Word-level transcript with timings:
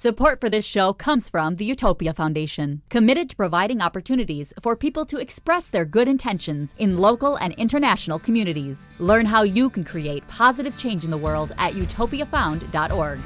Support 0.00 0.40
for 0.40 0.48
this 0.48 0.64
show 0.64 0.94
comes 0.94 1.28
from 1.28 1.56
the 1.56 1.66
Utopia 1.66 2.14
Foundation, 2.14 2.80
committed 2.88 3.28
to 3.28 3.36
providing 3.36 3.82
opportunities 3.82 4.50
for 4.62 4.74
people 4.74 5.04
to 5.04 5.18
express 5.18 5.68
their 5.68 5.84
good 5.84 6.08
intentions 6.08 6.74
in 6.78 6.96
local 6.96 7.36
and 7.36 7.52
international 7.58 8.18
communities. 8.18 8.90
Learn 8.98 9.26
how 9.26 9.42
you 9.42 9.68
can 9.68 9.84
create 9.84 10.26
positive 10.26 10.74
change 10.74 11.04
in 11.04 11.10
the 11.10 11.18
world 11.18 11.52
at 11.58 11.74
utopiafound.org. 11.74 13.20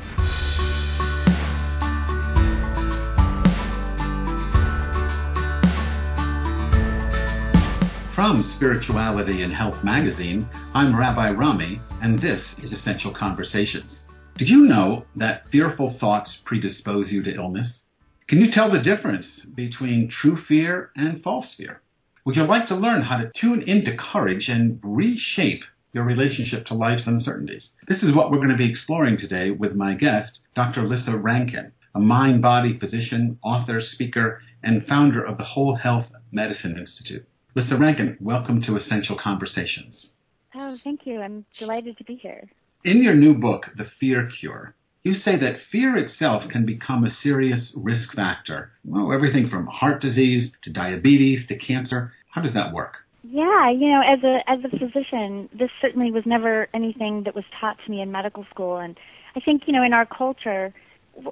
From 8.16 8.42
Spirituality 8.42 9.44
and 9.44 9.52
Health 9.52 9.84
magazine, 9.84 10.48
I'm 10.74 10.98
Rabbi 10.98 11.30
Rami, 11.30 11.80
and 12.02 12.18
this 12.18 12.42
is 12.60 12.72
Essential 12.72 13.12
Conversations. 13.12 14.03
Did 14.36 14.48
you 14.48 14.66
know 14.66 15.04
that 15.14 15.48
fearful 15.52 15.96
thoughts 16.00 16.40
predispose 16.44 17.12
you 17.12 17.22
to 17.22 17.34
illness? 17.36 17.82
Can 18.26 18.40
you 18.40 18.50
tell 18.50 18.68
the 18.68 18.82
difference 18.82 19.46
between 19.54 20.10
true 20.10 20.36
fear 20.36 20.90
and 20.96 21.22
false 21.22 21.54
fear? 21.56 21.82
Would 22.24 22.34
you 22.34 22.42
like 22.42 22.66
to 22.66 22.74
learn 22.74 23.02
how 23.02 23.18
to 23.18 23.30
tune 23.40 23.62
into 23.62 23.96
courage 23.96 24.48
and 24.48 24.80
reshape 24.82 25.62
your 25.92 26.02
relationship 26.02 26.66
to 26.66 26.74
life's 26.74 27.06
uncertainties? 27.06 27.70
This 27.86 28.02
is 28.02 28.12
what 28.12 28.32
we're 28.32 28.38
going 28.38 28.48
to 28.48 28.56
be 28.56 28.68
exploring 28.68 29.18
today 29.18 29.52
with 29.52 29.76
my 29.76 29.94
guest, 29.94 30.40
Dr. 30.56 30.82
Lissa 30.82 31.16
Rankin, 31.16 31.70
a 31.94 32.00
mind 32.00 32.42
body 32.42 32.76
physician, 32.76 33.38
author, 33.44 33.80
speaker, 33.80 34.42
and 34.64 34.84
founder 34.84 35.22
of 35.22 35.38
the 35.38 35.44
Whole 35.44 35.76
Health 35.76 36.06
Medicine 36.32 36.76
Institute. 36.76 37.24
Lissa 37.54 37.76
Rankin, 37.76 38.16
welcome 38.18 38.60
to 38.62 38.74
Essential 38.74 39.16
Conversations. 39.16 40.10
Oh, 40.56 40.76
thank 40.82 41.06
you. 41.06 41.20
I'm 41.20 41.46
delighted 41.56 41.96
to 41.98 42.04
be 42.04 42.16
here. 42.16 42.50
In 42.84 43.02
your 43.02 43.14
new 43.14 43.32
book, 43.32 43.70
The 43.78 43.86
Fear 43.98 44.28
Cure, 44.38 44.74
you 45.02 45.14
say 45.14 45.38
that 45.38 45.60
fear 45.72 45.96
itself 45.96 46.42
can 46.50 46.66
become 46.66 47.02
a 47.02 47.10
serious 47.10 47.72
risk 47.74 48.14
factor. 48.14 48.72
Well, 48.84 49.10
everything 49.10 49.48
from 49.48 49.66
heart 49.66 50.02
disease 50.02 50.52
to 50.64 50.70
diabetes 50.70 51.46
to 51.48 51.56
cancer. 51.56 52.12
How 52.30 52.42
does 52.42 52.52
that 52.52 52.74
work? 52.74 52.96
Yeah, 53.22 53.70
you 53.70 53.88
know, 53.88 54.02
as 54.06 54.22
a 54.22 54.40
as 54.46 54.58
a 54.64 54.68
physician, 54.68 55.48
this 55.58 55.70
certainly 55.80 56.10
was 56.10 56.24
never 56.26 56.68
anything 56.74 57.22
that 57.24 57.34
was 57.34 57.44
taught 57.58 57.78
to 57.86 57.90
me 57.90 58.02
in 58.02 58.12
medical 58.12 58.44
school 58.50 58.76
and 58.76 58.98
I 59.34 59.40
think, 59.40 59.62
you 59.66 59.72
know, 59.72 59.82
in 59.82 59.94
our 59.94 60.06
culture, 60.06 60.72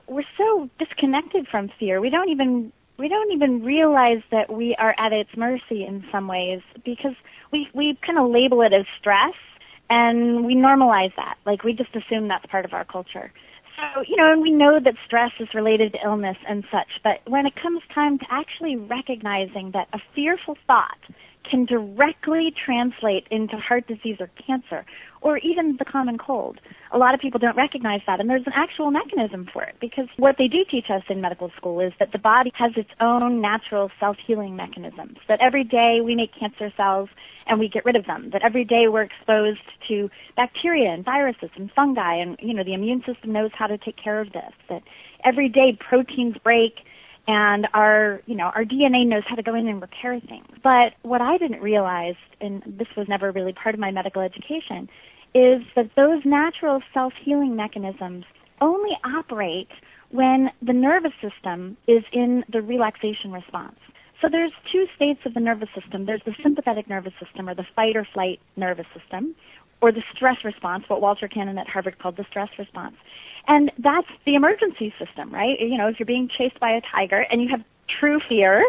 we're 0.09 0.25
so 0.39 0.71
disconnected 0.79 1.47
from 1.49 1.71
fear. 1.79 2.01
We 2.01 2.09
don't 2.09 2.31
even 2.31 2.73
we 2.99 3.09
don't 3.09 3.31
even 3.31 3.63
realize 3.63 4.23
that 4.31 4.51
we 4.51 4.75
are 4.79 4.95
at 4.99 5.13
its 5.13 5.31
mercy 5.37 5.85
in 5.85 6.03
some 6.11 6.29
ways 6.29 6.63
because 6.83 7.15
we 7.53 7.69
we 7.75 7.99
kind 8.07 8.19
of 8.19 8.31
label 8.31 8.63
it 8.63 8.73
as 8.73 8.87
stress 8.99 9.35
and 9.93 10.47
we 10.47 10.55
normalize 10.55 11.15
that. 11.17 11.37
Like 11.45 11.65
we 11.65 11.75
just 11.75 11.95
assume 11.95 12.29
that's 12.29 12.47
part 12.47 12.65
of 12.65 12.73
our 12.73 12.85
culture. 12.85 13.31
So, 13.77 14.03
you 14.07 14.17
know, 14.17 14.33
and 14.33 14.41
we 14.41 14.51
know 14.51 14.81
that 14.83 14.95
stress 15.05 15.33
is 15.39 15.49
related 15.55 15.93
to 15.93 15.99
illness 16.03 16.37
and 16.49 16.65
such, 16.71 16.89
but 17.05 17.21
when 17.27 17.47
it 17.47 17.55
comes 17.61 17.83
time 17.95 18.19
to 18.19 18.25
actually 18.31 18.77
recognizing 18.77 19.73
that 19.73 19.89
a 19.93 19.99
fearful 20.15 20.57
thought 20.67 20.99
can 21.53 21.67
directly 21.67 22.51
translate 22.65 23.27
into 23.31 23.59
heart 23.59 23.87
disease 23.87 24.17
or 24.19 24.31
cancer 24.47 24.87
or 25.21 25.37
even 25.39 25.77
the 25.79 25.85
common 25.85 26.17
cold. 26.17 26.59
A 26.93 26.99
lot 26.99 27.13
of 27.13 27.21
people 27.21 27.39
don't 27.39 27.57
recognize 27.57 28.01
that 28.07 28.21
and 28.21 28.31
there's 28.31 28.47
an 28.47 28.55
actual 28.57 28.91
mechanism 28.91 29.47
for 29.53 29.63
it 29.63 29.77
because 29.79 30.07
what 30.17 30.37
they 30.39 30.49
do 30.49 30.65
teach 30.71 30.87
us 30.89 31.03
in 31.11 31.21
medical 31.21 31.51
school 31.55 31.79
is 31.81 31.93
that 31.99 32.11
the 32.13 32.19
body 32.19 32.51
has 32.55 32.73
its 32.77 32.89
own 33.01 33.43
natural 33.43 33.91
self-healing 34.01 34.57
mechanisms. 34.57 35.19
That 35.29 35.41
every 35.43 35.63
day 35.63 35.99
we 36.03 36.17
make 36.17 36.31
cancer 36.35 36.73
cells 36.75 37.11
and 37.47 37.61
we 37.61 37.69
get 37.69 37.85
rid 37.85 37.97
of 37.97 38.07
them. 38.07 38.31
That 38.33 38.43
every 38.43 38.65
day 38.65 38.89
we're 38.89 39.03
exposed 39.03 39.61
to 39.89 40.09
bacteria 40.35 40.91
and 40.91 41.05
viruses 41.05 41.51
and 41.55 41.71
fungi 41.77 42.15
and 42.15 42.39
you 42.41 42.55
know 42.55 42.65
the 42.65 42.73
immune 42.73 43.03
system 43.07 43.31
knows 43.31 43.51
how 43.53 43.67
to 43.67 43.77
take 43.77 43.99
care 44.03 44.23
of 44.23 44.33
this. 44.33 44.53
That 44.71 44.83
every 45.23 45.51
day 45.51 45.77
proteins 45.79 46.37
break 46.43 46.77
and 47.27 47.69
our 47.75 48.21
you 48.27 48.35
know 48.35 48.51
our 48.55 48.65
DNA 48.65 49.07
knows 49.07 49.23
how 49.29 49.37
to 49.37 49.43
go 49.43 49.55
in 49.55 49.69
and 49.69 49.81
repair 49.81 50.19
things. 50.21 50.47
But 50.63 50.95
what 51.03 51.21
I 51.21 51.39
didn't 51.39 51.61
realize, 51.61 52.17
and 52.41 52.63
this 52.67 52.89
was 52.97 53.07
never 53.09 53.31
really 53.31 53.53
part 53.53 53.75
of 53.75 53.81
my 53.81 53.91
medical 53.91 54.23
education, 54.23 54.89
is 55.35 55.63
that 55.77 55.91
those 55.97 56.23
natural 56.25 56.81
self-healing 56.93 57.57
mechanisms 57.57 58.25
only 58.61 58.97
operate 59.05 59.71
when 60.11 60.51
the 60.61 60.73
nervous 60.73 61.13
system 61.23 61.77
is 61.89 62.05
in 62.13 62.45
the 62.53 62.61
relaxation 62.61 63.33
response. 63.33 63.77
So 64.21 64.29
there's 64.31 64.53
two 64.71 64.87
states 64.95 65.21
of 65.25 65.35
the 65.35 65.41
nervous 65.41 65.69
system. 65.75 66.07
There's 66.07 66.23
the 66.25 66.35
sympathetic 66.43 66.89
nervous 66.89 67.13
system 67.25 67.49
or 67.49 67.55
the 67.55 67.67
fight 67.75 67.97
or 67.97 68.07
flight 68.13 68.39
nervous 68.57 68.87
system 68.97 69.35
or 69.81 69.91
the 69.91 70.03
stress 70.15 70.37
response, 70.45 70.85
what 70.87 71.03
Walter 71.03 71.27
Cannon 71.27 71.59
at 71.59 71.69
Harvard 71.69 71.99
called 71.99 72.17
the 72.17 72.25
stress 72.31 72.49
response. 72.57 72.95
And 73.49 73.71
that's 73.79 74.09
the 74.25 74.35
emergency 74.35 74.95
system, 74.99 75.33
right? 75.33 75.59
You 75.61 75.77
know, 75.77 75.89
if 75.89 75.99
you're 75.99 76.07
being 76.07 76.29
chased 76.29 76.61
by 76.61 76.71
a 76.71 76.81
tiger 76.81 77.27
and 77.31 77.43
you 77.43 77.49
have 77.51 77.63
true 78.01 78.21
fear, 78.29 78.65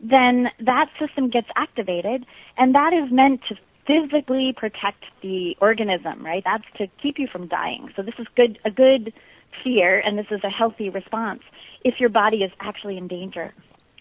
then 0.00 0.48
that 0.60 0.86
system 0.98 1.28
gets 1.28 1.48
activated 1.56 2.24
and 2.56 2.74
that 2.74 2.92
is 2.92 3.10
meant 3.12 3.40
to 3.48 3.56
physically 3.86 4.54
protect 4.56 5.04
the 5.22 5.56
organism, 5.60 6.24
right? 6.24 6.42
That's 6.44 6.64
to 6.78 6.86
keep 7.02 7.18
you 7.18 7.26
from 7.26 7.48
dying. 7.48 7.90
So 7.96 8.02
this 8.02 8.14
is 8.18 8.26
good 8.36 8.58
a 8.64 8.70
good 8.70 9.12
fear 9.62 9.98
and 9.98 10.16
this 10.18 10.26
is 10.30 10.40
a 10.44 10.50
healthy 10.50 10.88
response 10.88 11.42
if 11.84 11.94
your 11.98 12.08
body 12.08 12.38
is 12.38 12.50
actually 12.60 12.96
in 12.96 13.08
danger. 13.08 13.52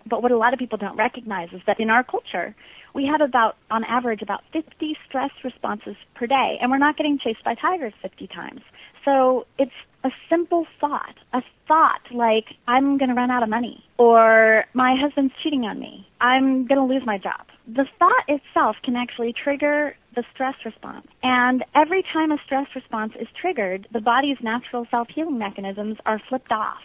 But 0.05 0.23
what 0.23 0.31
a 0.31 0.37
lot 0.37 0.53
of 0.53 0.59
people 0.59 0.77
don't 0.77 0.97
recognize 0.97 1.49
is 1.51 1.61
that 1.67 1.79
in 1.79 1.89
our 1.89 2.03
culture, 2.03 2.55
we 2.93 3.05
have 3.05 3.21
about, 3.21 3.55
on 3.69 3.83
average, 3.83 4.21
about 4.21 4.41
50 4.51 4.97
stress 5.07 5.29
responses 5.43 5.95
per 6.15 6.27
day, 6.27 6.57
and 6.59 6.71
we're 6.71 6.79
not 6.79 6.97
getting 6.97 7.19
chased 7.19 7.43
by 7.43 7.55
tigers 7.55 7.93
50 8.01 8.27
times. 8.27 8.61
So 9.05 9.45
it's 9.57 9.71
a 10.03 10.09
simple 10.29 10.65
thought, 10.79 11.15
a 11.33 11.41
thought 11.67 12.01
like, 12.13 12.45
I'm 12.67 12.97
going 12.97 13.09
to 13.09 13.15
run 13.15 13.31
out 13.31 13.43
of 13.43 13.49
money, 13.49 13.83
or 13.97 14.65
my 14.73 14.95
husband's 14.99 15.33
cheating 15.43 15.63
on 15.63 15.79
me, 15.79 16.07
I'm 16.19 16.67
going 16.67 16.79
to 16.79 16.93
lose 16.93 17.03
my 17.05 17.17
job. 17.17 17.45
The 17.67 17.85
thought 17.99 18.25
itself 18.27 18.75
can 18.83 18.95
actually 18.95 19.33
trigger 19.33 19.95
the 20.15 20.23
stress 20.33 20.55
response. 20.65 21.07
And 21.23 21.63
every 21.75 22.03
time 22.13 22.31
a 22.31 22.37
stress 22.45 22.67
response 22.75 23.13
is 23.19 23.27
triggered, 23.39 23.87
the 23.93 24.01
body's 24.01 24.37
natural 24.41 24.85
self-healing 24.91 25.37
mechanisms 25.37 25.97
are 26.05 26.21
flipped 26.27 26.51
off. 26.51 26.81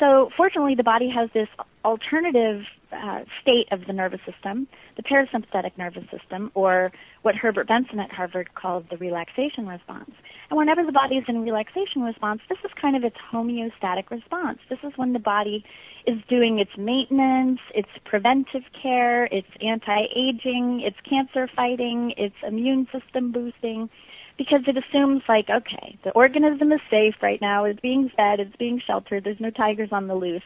So 0.00 0.30
fortunately, 0.36 0.74
the 0.74 0.82
body 0.82 1.08
has 1.14 1.30
this 1.32 1.48
alternative 1.84 2.62
uh, 2.92 3.20
state 3.40 3.66
of 3.70 3.86
the 3.86 3.92
nervous 3.92 4.20
system, 4.30 4.66
the 4.96 5.02
parasympathetic 5.02 5.76
nervous 5.78 6.04
system, 6.10 6.50
or 6.54 6.90
what 7.22 7.34
Herbert 7.34 7.68
Benson 7.68 8.00
at 8.00 8.10
Harvard 8.10 8.54
called 8.54 8.86
the 8.90 8.96
relaxation 8.96 9.66
response. 9.66 10.10
And 10.50 10.58
whenever 10.58 10.84
the 10.84 10.92
body 10.92 11.16
is 11.16 11.24
in 11.28 11.42
relaxation 11.42 12.02
response, 12.02 12.40
this 12.48 12.58
is 12.64 12.70
kind 12.80 12.96
of 12.96 13.04
its 13.04 13.16
homeostatic 13.32 14.10
response. 14.10 14.58
This 14.68 14.78
is 14.82 14.92
when 14.96 15.12
the 15.12 15.18
body 15.18 15.64
is 16.06 16.18
doing 16.28 16.58
its 16.58 16.70
maintenance, 16.76 17.60
its 17.74 17.88
preventive 18.04 18.62
care, 18.80 19.26
its 19.26 19.48
anti-aging, 19.60 20.82
its 20.84 20.96
cancer 21.08 21.48
fighting, 21.54 22.14
its 22.16 22.36
immune 22.46 22.86
system 22.92 23.32
boosting 23.32 23.88
because 24.36 24.60
it 24.66 24.76
assumes 24.76 25.22
like, 25.28 25.46
okay, 25.48 25.98
the 26.04 26.10
organism 26.10 26.72
is 26.72 26.80
safe 26.90 27.14
right 27.22 27.40
now, 27.40 27.64
it's 27.64 27.80
being 27.80 28.10
fed, 28.16 28.40
it's 28.40 28.56
being 28.56 28.80
sheltered, 28.84 29.24
there's 29.24 29.40
no 29.40 29.50
tigers 29.50 29.90
on 29.92 30.08
the 30.08 30.14
loose. 30.14 30.42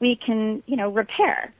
We 0.00 0.18
can, 0.24 0.62
you 0.66 0.76
know, 0.76 0.90
repair. 0.90 1.52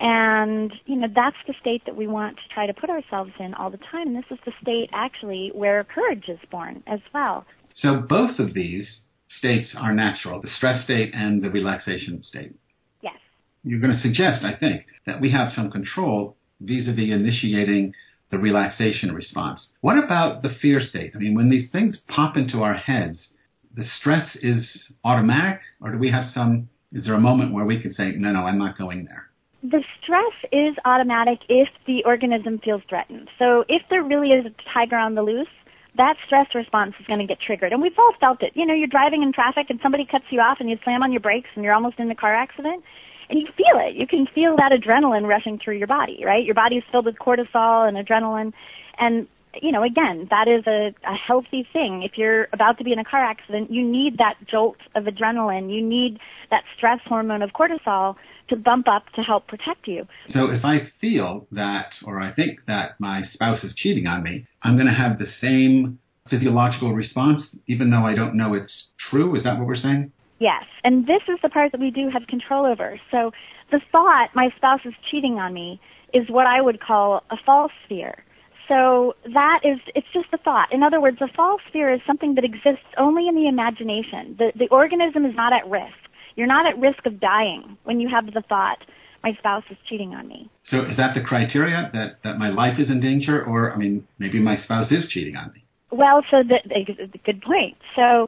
And, 0.00 0.72
you 0.86 0.96
know, 0.96 1.06
that's 1.14 1.36
the 1.46 1.54
state 1.60 1.82
that 1.86 1.96
we 1.96 2.06
want 2.06 2.36
to 2.36 2.42
try 2.52 2.66
to 2.66 2.74
put 2.74 2.90
ourselves 2.90 3.30
in 3.38 3.54
all 3.54 3.70
the 3.70 3.78
time. 3.78 4.08
And 4.08 4.16
this 4.16 4.24
is 4.30 4.38
the 4.44 4.52
state 4.60 4.90
actually 4.92 5.52
where 5.54 5.84
courage 5.84 6.24
is 6.28 6.40
born 6.50 6.82
as 6.86 7.00
well. 7.14 7.46
So 7.74 8.00
both 8.00 8.38
of 8.38 8.54
these 8.54 9.02
states 9.28 9.74
are 9.78 9.94
natural, 9.94 10.40
the 10.40 10.50
stress 10.56 10.84
state 10.84 11.12
and 11.14 11.42
the 11.42 11.50
relaxation 11.50 12.22
state. 12.22 12.54
Yes. 13.02 13.14
You're 13.62 13.80
going 13.80 13.94
to 13.94 14.00
suggest, 14.00 14.44
I 14.44 14.56
think, 14.56 14.84
that 15.06 15.20
we 15.20 15.30
have 15.30 15.52
some 15.52 15.70
control 15.70 16.36
vis-a-vis 16.60 17.10
initiating 17.10 17.94
the 18.30 18.38
relaxation 18.38 19.12
response. 19.12 19.70
What 19.80 20.02
about 20.02 20.42
the 20.42 20.54
fear 20.60 20.80
state? 20.80 21.12
I 21.14 21.18
mean, 21.18 21.34
when 21.34 21.50
these 21.50 21.70
things 21.70 22.02
pop 22.08 22.36
into 22.36 22.62
our 22.62 22.74
heads, 22.74 23.28
the 23.76 23.84
stress 23.84 24.36
is 24.42 24.92
automatic, 25.04 25.60
or 25.80 25.92
do 25.92 25.98
we 25.98 26.10
have 26.10 26.26
some, 26.32 26.68
is 26.92 27.04
there 27.04 27.14
a 27.14 27.20
moment 27.20 27.52
where 27.52 27.64
we 27.64 27.80
can 27.80 27.92
say, 27.92 28.12
no, 28.16 28.32
no, 28.32 28.40
I'm 28.40 28.58
not 28.58 28.78
going 28.78 29.04
there? 29.04 29.30
The 29.62 29.82
stress 30.02 30.52
is 30.52 30.76
automatic 30.84 31.38
if 31.48 31.68
the 31.86 32.04
organism 32.04 32.60
feels 32.62 32.82
threatened. 32.88 33.30
So 33.38 33.64
if 33.68 33.82
there 33.88 34.02
really 34.02 34.28
is 34.28 34.44
a 34.46 34.54
tiger 34.72 34.96
on 34.96 35.14
the 35.14 35.22
loose, 35.22 35.48
that 35.96 36.16
stress 36.26 36.46
response 36.54 36.94
is 37.00 37.06
going 37.06 37.20
to 37.20 37.26
get 37.26 37.38
triggered. 37.40 37.72
And 37.72 37.80
we've 37.80 37.98
all 37.98 38.12
felt 38.20 38.42
it. 38.42 38.52
You 38.54 38.66
know, 38.66 38.74
you're 38.74 38.88
driving 38.88 39.22
in 39.22 39.32
traffic 39.32 39.66
and 39.70 39.78
somebody 39.82 40.04
cuts 40.04 40.24
you 40.30 40.40
off 40.40 40.58
and 40.60 40.68
you 40.68 40.76
slam 40.84 41.02
on 41.02 41.12
your 41.12 41.20
brakes 41.20 41.48
and 41.54 41.64
you're 41.64 41.72
almost 41.72 41.98
in 41.98 42.10
a 42.10 42.14
car 42.14 42.34
accident. 42.34 42.82
And 43.28 43.38
you 43.38 43.46
feel 43.56 43.80
it. 43.80 43.94
You 43.94 44.06
can 44.06 44.26
feel 44.34 44.56
that 44.56 44.72
adrenaline 44.72 45.26
rushing 45.26 45.58
through 45.58 45.78
your 45.78 45.86
body, 45.86 46.22
right? 46.24 46.44
Your 46.44 46.54
body 46.54 46.76
is 46.76 46.84
filled 46.90 47.06
with 47.06 47.16
cortisol 47.16 47.88
and 47.88 47.96
adrenaline. 47.96 48.52
And, 48.98 49.26
you 49.60 49.72
know, 49.72 49.82
again, 49.82 50.28
that 50.30 50.46
is 50.48 50.66
a, 50.66 50.94
a 51.08 51.14
healthy 51.14 51.66
thing. 51.72 52.02
If 52.02 52.18
you're 52.18 52.48
about 52.52 52.78
to 52.78 52.84
be 52.84 52.92
in 52.92 52.98
a 52.98 53.04
car 53.04 53.24
accident, 53.24 53.70
you 53.70 53.82
need 53.86 54.18
that 54.18 54.34
jolt 54.50 54.76
of 54.94 55.04
adrenaline. 55.04 55.74
You 55.74 55.82
need 55.82 56.18
that 56.50 56.64
stress 56.76 57.00
hormone 57.06 57.42
of 57.42 57.50
cortisol 57.50 58.16
to 58.48 58.56
bump 58.56 58.86
up 58.88 59.04
to 59.16 59.22
help 59.22 59.46
protect 59.46 59.88
you. 59.88 60.06
So 60.28 60.50
if 60.50 60.64
I 60.64 60.90
feel 61.00 61.46
that, 61.52 61.92
or 62.04 62.20
I 62.20 62.32
think 62.32 62.60
that 62.66 63.00
my 63.00 63.22
spouse 63.22 63.64
is 63.64 63.74
cheating 63.74 64.06
on 64.06 64.22
me, 64.22 64.46
I'm 64.62 64.76
going 64.76 64.86
to 64.86 64.92
have 64.92 65.18
the 65.18 65.26
same 65.40 65.98
physiological 66.28 66.94
response, 66.94 67.54
even 67.66 67.90
though 67.90 68.06
I 68.06 68.14
don't 68.14 68.34
know 68.34 68.54
it's 68.54 68.88
true. 69.10 69.34
Is 69.36 69.44
that 69.44 69.58
what 69.58 69.66
we're 69.66 69.76
saying? 69.76 70.12
Yes. 70.38 70.64
And 70.82 71.06
this 71.06 71.22
is 71.28 71.38
the 71.42 71.48
part 71.48 71.72
that 71.72 71.80
we 71.80 71.90
do 71.90 72.10
have 72.12 72.26
control 72.26 72.66
over. 72.66 73.00
So 73.10 73.30
the 73.70 73.80
thought, 73.92 74.30
my 74.34 74.50
spouse 74.56 74.80
is 74.84 74.94
cheating 75.10 75.34
on 75.34 75.54
me, 75.54 75.80
is 76.12 76.28
what 76.28 76.46
I 76.46 76.60
would 76.60 76.80
call 76.80 77.22
a 77.30 77.36
false 77.44 77.72
fear. 77.88 78.24
So 78.68 79.14
that 79.32 79.60
is, 79.62 79.78
it's 79.94 80.06
just 80.12 80.26
a 80.32 80.38
thought. 80.38 80.72
In 80.72 80.82
other 80.82 81.00
words, 81.00 81.18
a 81.20 81.28
false 81.36 81.60
fear 81.72 81.92
is 81.92 82.00
something 82.06 82.34
that 82.36 82.44
exists 82.44 82.86
only 82.96 83.28
in 83.28 83.34
the 83.34 83.46
imagination. 83.46 84.36
The, 84.38 84.52
the 84.56 84.68
organism 84.70 85.24
is 85.26 85.34
not 85.36 85.52
at 85.52 85.68
risk. 85.68 85.94
You're 86.36 86.46
not 86.46 86.66
at 86.66 86.78
risk 86.78 87.04
of 87.06 87.20
dying 87.20 87.76
when 87.84 88.00
you 88.00 88.08
have 88.08 88.26
the 88.32 88.42
thought, 88.48 88.78
my 89.22 89.32
spouse 89.38 89.64
is 89.70 89.76
cheating 89.88 90.14
on 90.14 90.28
me. 90.28 90.50
So 90.64 90.84
is 90.84 90.96
that 90.98 91.14
the 91.14 91.22
criteria 91.22 91.90
that, 91.94 92.22
that 92.24 92.38
my 92.38 92.50
life 92.50 92.78
is 92.78 92.90
in 92.90 93.00
danger 93.00 93.42
or, 93.42 93.72
I 93.72 93.76
mean, 93.76 94.06
maybe 94.18 94.38
my 94.38 94.56
spouse 94.56 94.90
is 94.90 95.08
cheating 95.10 95.36
on 95.36 95.52
me? 95.52 95.64
Well, 95.90 96.22
so 96.30 96.42
the, 96.42 96.58
the 96.66 97.18
good 97.24 97.40
point. 97.40 97.76
So 97.96 98.26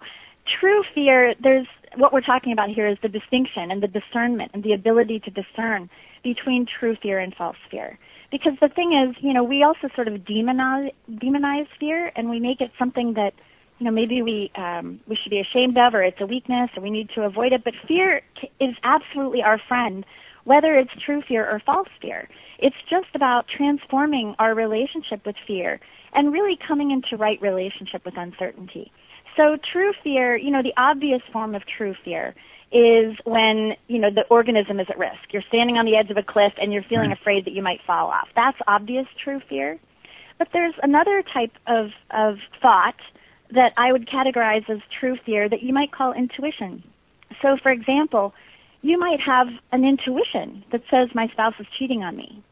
true 0.61 0.83
fear, 0.95 1.35
there's, 1.43 1.67
what 1.97 2.13
we're 2.13 2.21
talking 2.21 2.53
about 2.53 2.71
here 2.71 2.87
is 2.89 2.99
the 3.03 3.09
distinction 3.09 3.71
and 3.71 3.83
the 3.83 3.89
discernment 3.89 4.51
and 4.55 4.63
the 4.63 4.73
ability 4.73 5.21
to 5.21 5.31
discern 5.31 5.89
between 6.23 6.67
true 6.67 6.97
fear 7.03 7.19
and 7.19 7.35
false 7.35 7.57
fear. 7.71 7.99
Because 8.31 8.53
the 8.61 8.69
thing 8.69 8.93
is, 8.93 9.17
you 9.23 9.33
know, 9.33 9.45
we 9.45 9.63
also 9.63 9.89
sort 9.95 10.09
of 10.09 10.15
demonize, 10.23 10.91
demonize 11.11 11.69
fear 11.79 12.11
and 12.17 12.29
we 12.29 12.41
make 12.41 12.61
it 12.61 12.71
something 12.79 13.15
that 13.15 13.33
you 13.79 13.85
know, 13.85 13.91
maybe 13.91 14.23
we 14.23 14.51
um, 14.57 15.01
we 15.07 15.17
should 15.17 15.31
be 15.31 15.41
ashamed 15.41 15.77
of, 15.77 15.95
or 15.95 16.03
it's 16.03 16.21
a 16.21 16.27
weakness, 16.27 16.71
or 16.77 16.83
we 16.83 16.91
need 16.91 17.11
to 17.15 17.23
avoid 17.23 17.53
it. 17.53 17.63
But 17.63 17.75
fear 17.87 18.23
is 18.59 18.75
absolutely 18.83 19.43
our 19.43 19.61
friend, 19.69 20.05
whether 20.45 20.75
it's 20.79 20.91
true 21.05 21.23
fear 21.29 21.45
or 21.45 21.61
false 21.65 21.89
fear. 22.01 22.29
It's 22.59 22.77
just 22.89 23.15
about 23.15 23.47
transforming 23.55 24.35
our 24.39 24.55
relationship 24.55 25.27
with 25.27 25.37
fear 25.47 25.79
and 26.15 26.33
really 26.33 26.59
coming 26.67 26.91
into 26.91 27.17
right 27.17 27.41
relationship 27.43 28.05
with 28.05 28.15
uncertainty. 28.17 28.91
So 29.37 29.57
true 29.73 29.93
fear, 30.03 30.37
you 30.37 30.51
know, 30.51 30.63
the 30.63 30.73
obvious 30.77 31.21
form 31.33 31.55
of 31.55 31.63
true 31.77 31.95
fear 32.05 32.35
is 32.73 33.17
when, 33.25 33.75
you 33.87 33.99
know, 33.99 34.11
the 34.11 34.25
organism 34.31 34.81
is 34.81 34.87
at 34.91 34.99
risk. 34.99 35.31
You're 35.31 35.45
standing 35.49 35.77
on 35.77 35.85
the 35.85 35.97
edge 35.97 36.11
of 36.11 36.17
a 36.17 36.23
cliff 36.23 36.53
and 36.61 36.73
you're 36.73 36.85
feeling 36.89 37.11
right. 37.11 37.19
afraid 37.21 37.45
that 37.45 37.53
you 37.53 37.63
might 37.63 37.81
fall 37.87 38.09
off. 38.09 38.29
That's 38.35 38.59
obvious 38.67 39.07
true 39.23 39.41
fear. 39.49 39.79
But 40.39 40.49
there's 40.53 40.75
another 40.83 41.23
type 41.33 41.53
of, 41.67 41.91
of 42.11 42.37
thought 42.61 42.97
that 43.53 43.73
I 43.77 43.93
would 43.93 44.09
categorize 44.09 44.69
as 44.69 44.79
true 45.01 45.17
fear 45.25 45.49
that 45.49 45.63
you 45.63 45.73
might 45.73 45.93
call 45.93 46.13
intuition. 46.13 46.83
So, 47.41 47.57
for 47.63 47.71
example, 47.71 48.35
you 48.83 48.99
might 48.99 49.21
have 49.21 49.49
an 49.73 49.85
intuition 49.85 50.65
that 50.73 50.83
says 50.91 51.09
my 51.15 51.29
spouse 51.29 51.55
is 51.59 51.67
cheating 51.79 52.03
on 52.03 52.17
me, 52.17 52.43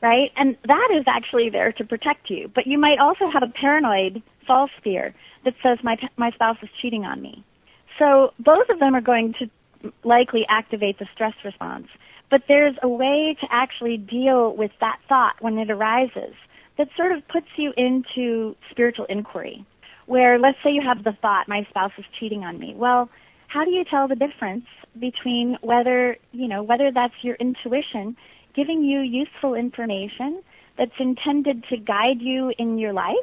right? 0.00 0.30
And 0.36 0.56
that 0.66 0.88
is 0.96 1.04
actually 1.06 1.50
there 1.50 1.72
to 1.72 1.84
protect 1.84 2.30
you. 2.30 2.50
But 2.54 2.66
you 2.66 2.78
might 2.78 2.98
also 2.98 3.30
have 3.32 3.42
a 3.42 3.52
paranoid 3.52 4.22
false 4.46 4.70
fear 4.82 5.14
that 5.44 5.54
says 5.62 5.78
my 5.82 5.96
my 6.16 6.30
spouse 6.30 6.56
is 6.62 6.68
cheating 6.80 7.04
on 7.04 7.20
me. 7.22 7.44
So 7.98 8.30
both 8.38 8.68
of 8.70 8.80
them 8.80 8.94
are 8.94 9.00
going 9.00 9.34
to 9.38 9.90
likely 10.02 10.42
activate 10.48 10.98
the 10.98 11.06
stress 11.14 11.34
response. 11.44 11.86
But 12.30 12.42
there's 12.48 12.74
a 12.82 12.88
way 12.88 13.36
to 13.40 13.46
actually 13.50 13.96
deal 13.96 14.56
with 14.56 14.72
that 14.80 14.98
thought 15.08 15.34
when 15.40 15.58
it 15.58 15.70
arises 15.70 16.34
that 16.78 16.88
sort 16.96 17.12
of 17.12 17.26
puts 17.28 17.46
you 17.56 17.72
into 17.76 18.56
spiritual 18.70 19.06
inquiry 19.08 19.64
where 20.06 20.38
let's 20.38 20.58
say 20.62 20.70
you 20.70 20.82
have 20.84 21.04
the 21.04 21.12
thought, 21.22 21.48
my 21.48 21.66
spouse 21.70 21.92
is 21.98 22.04
cheating 22.18 22.44
on 22.44 22.58
me. 22.58 22.74
Well, 22.76 23.08
how 23.48 23.64
do 23.64 23.70
you 23.70 23.84
tell 23.88 24.08
the 24.08 24.16
difference 24.16 24.64
between 24.98 25.56
whether, 25.62 26.16
you 26.32 26.48
know, 26.48 26.62
whether 26.62 26.90
that's 26.92 27.14
your 27.22 27.36
intuition 27.36 28.16
giving 28.54 28.84
you 28.84 29.00
useful 29.00 29.54
information 29.54 30.42
that's 30.76 30.92
intended 30.98 31.64
to 31.70 31.76
guide 31.76 32.20
you 32.20 32.52
in 32.58 32.78
your 32.78 32.92
life 32.92 33.14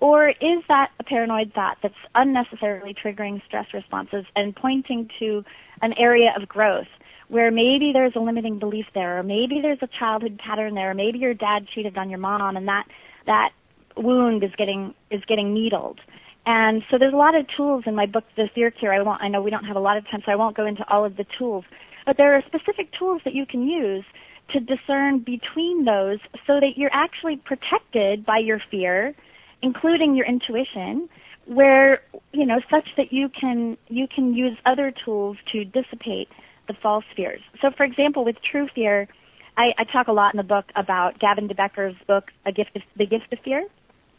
or 0.00 0.28
is 0.28 0.62
that 0.68 0.90
a 1.00 1.04
paranoid 1.04 1.52
thought 1.54 1.78
that's 1.82 1.94
unnecessarily 2.14 2.94
triggering 2.94 3.42
stress 3.46 3.66
responses 3.72 4.24
and 4.34 4.54
pointing 4.54 5.08
to 5.18 5.44
an 5.82 5.94
area 5.98 6.32
of 6.40 6.48
growth 6.48 6.86
where 7.28 7.50
maybe 7.50 7.90
there's 7.92 8.12
a 8.14 8.20
limiting 8.20 8.58
belief 8.58 8.86
there, 8.94 9.18
or 9.18 9.22
maybe 9.22 9.60
there's 9.60 9.82
a 9.82 9.88
childhood 9.98 10.38
pattern 10.38 10.74
there, 10.74 10.90
or 10.90 10.94
maybe 10.94 11.18
your 11.18 11.34
dad 11.34 11.66
cheated 11.74 11.98
on 11.98 12.08
your 12.08 12.20
mom 12.20 12.56
and 12.56 12.68
that, 12.68 12.84
that 13.26 13.50
wound 13.96 14.44
is 14.44 14.50
getting 14.56 14.94
is 15.10 15.22
getting 15.26 15.52
needled. 15.52 15.98
And 16.44 16.82
so 16.90 16.98
there's 16.98 17.12
a 17.12 17.16
lot 17.16 17.34
of 17.34 17.46
tools 17.56 17.84
in 17.86 17.96
my 17.96 18.06
book, 18.06 18.24
The 18.36 18.48
Fear 18.54 18.70
Cure. 18.70 18.94
I 18.94 19.02
won't. 19.02 19.20
I 19.20 19.28
know 19.28 19.42
we 19.42 19.50
don't 19.50 19.64
have 19.64 19.76
a 19.76 19.80
lot 19.80 19.96
of 19.96 20.04
time, 20.04 20.22
so 20.24 20.30
I 20.30 20.36
won't 20.36 20.56
go 20.56 20.64
into 20.64 20.84
all 20.88 21.04
of 21.04 21.16
the 21.16 21.26
tools. 21.36 21.64
But 22.04 22.16
there 22.16 22.36
are 22.36 22.42
specific 22.46 22.90
tools 22.96 23.20
that 23.24 23.34
you 23.34 23.46
can 23.46 23.66
use 23.66 24.04
to 24.52 24.60
discern 24.60 25.18
between 25.18 25.84
those, 25.84 26.18
so 26.46 26.60
that 26.60 26.74
you're 26.76 26.92
actually 26.92 27.36
protected 27.36 28.24
by 28.24 28.38
your 28.38 28.60
fear, 28.70 29.12
including 29.62 30.14
your 30.14 30.26
intuition, 30.26 31.08
where 31.46 32.00
you 32.32 32.46
know 32.46 32.60
such 32.70 32.88
that 32.96 33.12
you 33.12 33.28
can 33.28 33.76
you 33.88 34.06
can 34.12 34.34
use 34.34 34.56
other 34.66 34.92
tools 35.04 35.36
to 35.52 35.64
dissipate 35.64 36.28
the 36.68 36.74
false 36.82 37.04
fears. 37.14 37.40
So, 37.62 37.70
for 37.76 37.84
example, 37.84 38.24
with 38.24 38.36
true 38.50 38.68
fear, 38.74 39.08
I, 39.56 39.70
I 39.78 39.84
talk 39.84 40.08
a 40.08 40.12
lot 40.12 40.34
in 40.34 40.38
the 40.38 40.44
book 40.44 40.66
about 40.74 41.20
Gavin 41.20 41.46
de 41.46 41.54
Becker's 41.54 41.94
book, 42.08 42.24
A 42.44 42.52
Gift 42.52 42.74
of, 42.74 42.82
The 42.96 43.06
Gift 43.06 43.32
of 43.32 43.38
Fear 43.44 43.66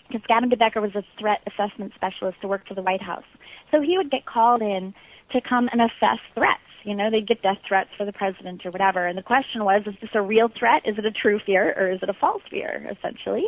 because 0.07 0.21
Gavin 0.27 0.49
de 0.49 0.57
Becker 0.57 0.81
was 0.81 0.95
a 0.95 1.03
threat 1.19 1.39
assessment 1.47 1.93
specialist 1.95 2.39
to 2.41 2.47
work 2.47 2.67
for 2.67 2.75
the 2.75 2.81
White 2.81 3.01
House. 3.01 3.25
So 3.71 3.81
he 3.81 3.97
would 3.97 4.09
get 4.09 4.25
called 4.25 4.61
in 4.61 4.93
to 5.33 5.41
come 5.41 5.69
and 5.71 5.81
assess 5.81 6.19
threats. 6.33 6.61
You 6.83 6.95
know, 6.95 7.11
they'd 7.11 7.27
get 7.27 7.41
death 7.41 7.57
threats 7.67 7.89
for 7.97 8.05
the 8.05 8.13
president 8.13 8.65
or 8.65 8.71
whatever. 8.71 9.05
And 9.07 9.17
the 9.17 9.23
question 9.23 9.65
was, 9.65 9.81
is 9.85 9.95
this 9.99 10.11
a 10.13 10.21
real 10.21 10.47
threat? 10.57 10.83
Is 10.85 10.97
it 10.97 11.05
a 11.05 11.11
true 11.11 11.39
fear 11.45 11.73
or 11.77 11.91
is 11.91 11.99
it 12.01 12.09
a 12.09 12.13
false 12.13 12.41
fear, 12.49 12.87
essentially? 12.89 13.47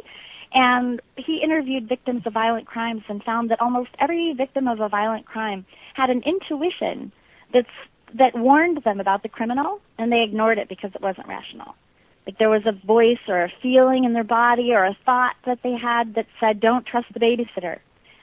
And 0.54 1.02
he 1.16 1.42
interviewed 1.44 1.88
victims 1.88 2.24
of 2.26 2.34
violent 2.34 2.66
crimes 2.66 3.04
and 3.08 3.24
found 3.24 3.52
that 3.52 3.62
almost 3.62 3.90
every 4.00 4.34
victim 4.36 4.68
of 4.68 4.80
a 4.80 4.90
violent 4.90 5.26
crime 5.26 5.66
had 5.94 6.10
an 6.10 6.24
intuition 6.26 7.12
that's, 7.54 7.68
that 8.18 8.36
warned 8.36 8.84
them 8.84 9.00
about 9.00 9.22
the 9.22 9.30
criminal 9.30 9.80
and 9.98 10.12
they 10.12 10.24
ignored 10.24 10.58
it 10.58 10.68
because 10.68 10.92
it 10.96 11.02
wasn't 11.02 11.28
rational. 11.28 11.76
Like 12.26 12.38
there 12.38 12.50
was 12.50 12.64
a 12.66 12.86
voice 12.86 13.20
or 13.28 13.44
a 13.44 13.54
feeling 13.62 14.04
in 14.06 14.14
their 14.14 14.24
body 14.24 14.72
or 14.72 14.86
a 14.86 14.98
thought 15.06 15.36
that 15.46 15.60
they 15.64 15.76
had 15.80 16.16
that 16.16 16.26
said, 16.40 16.60
don't 16.60 16.86
trust 16.86 17.08
the 17.14 17.20
babysitter. 17.20 17.80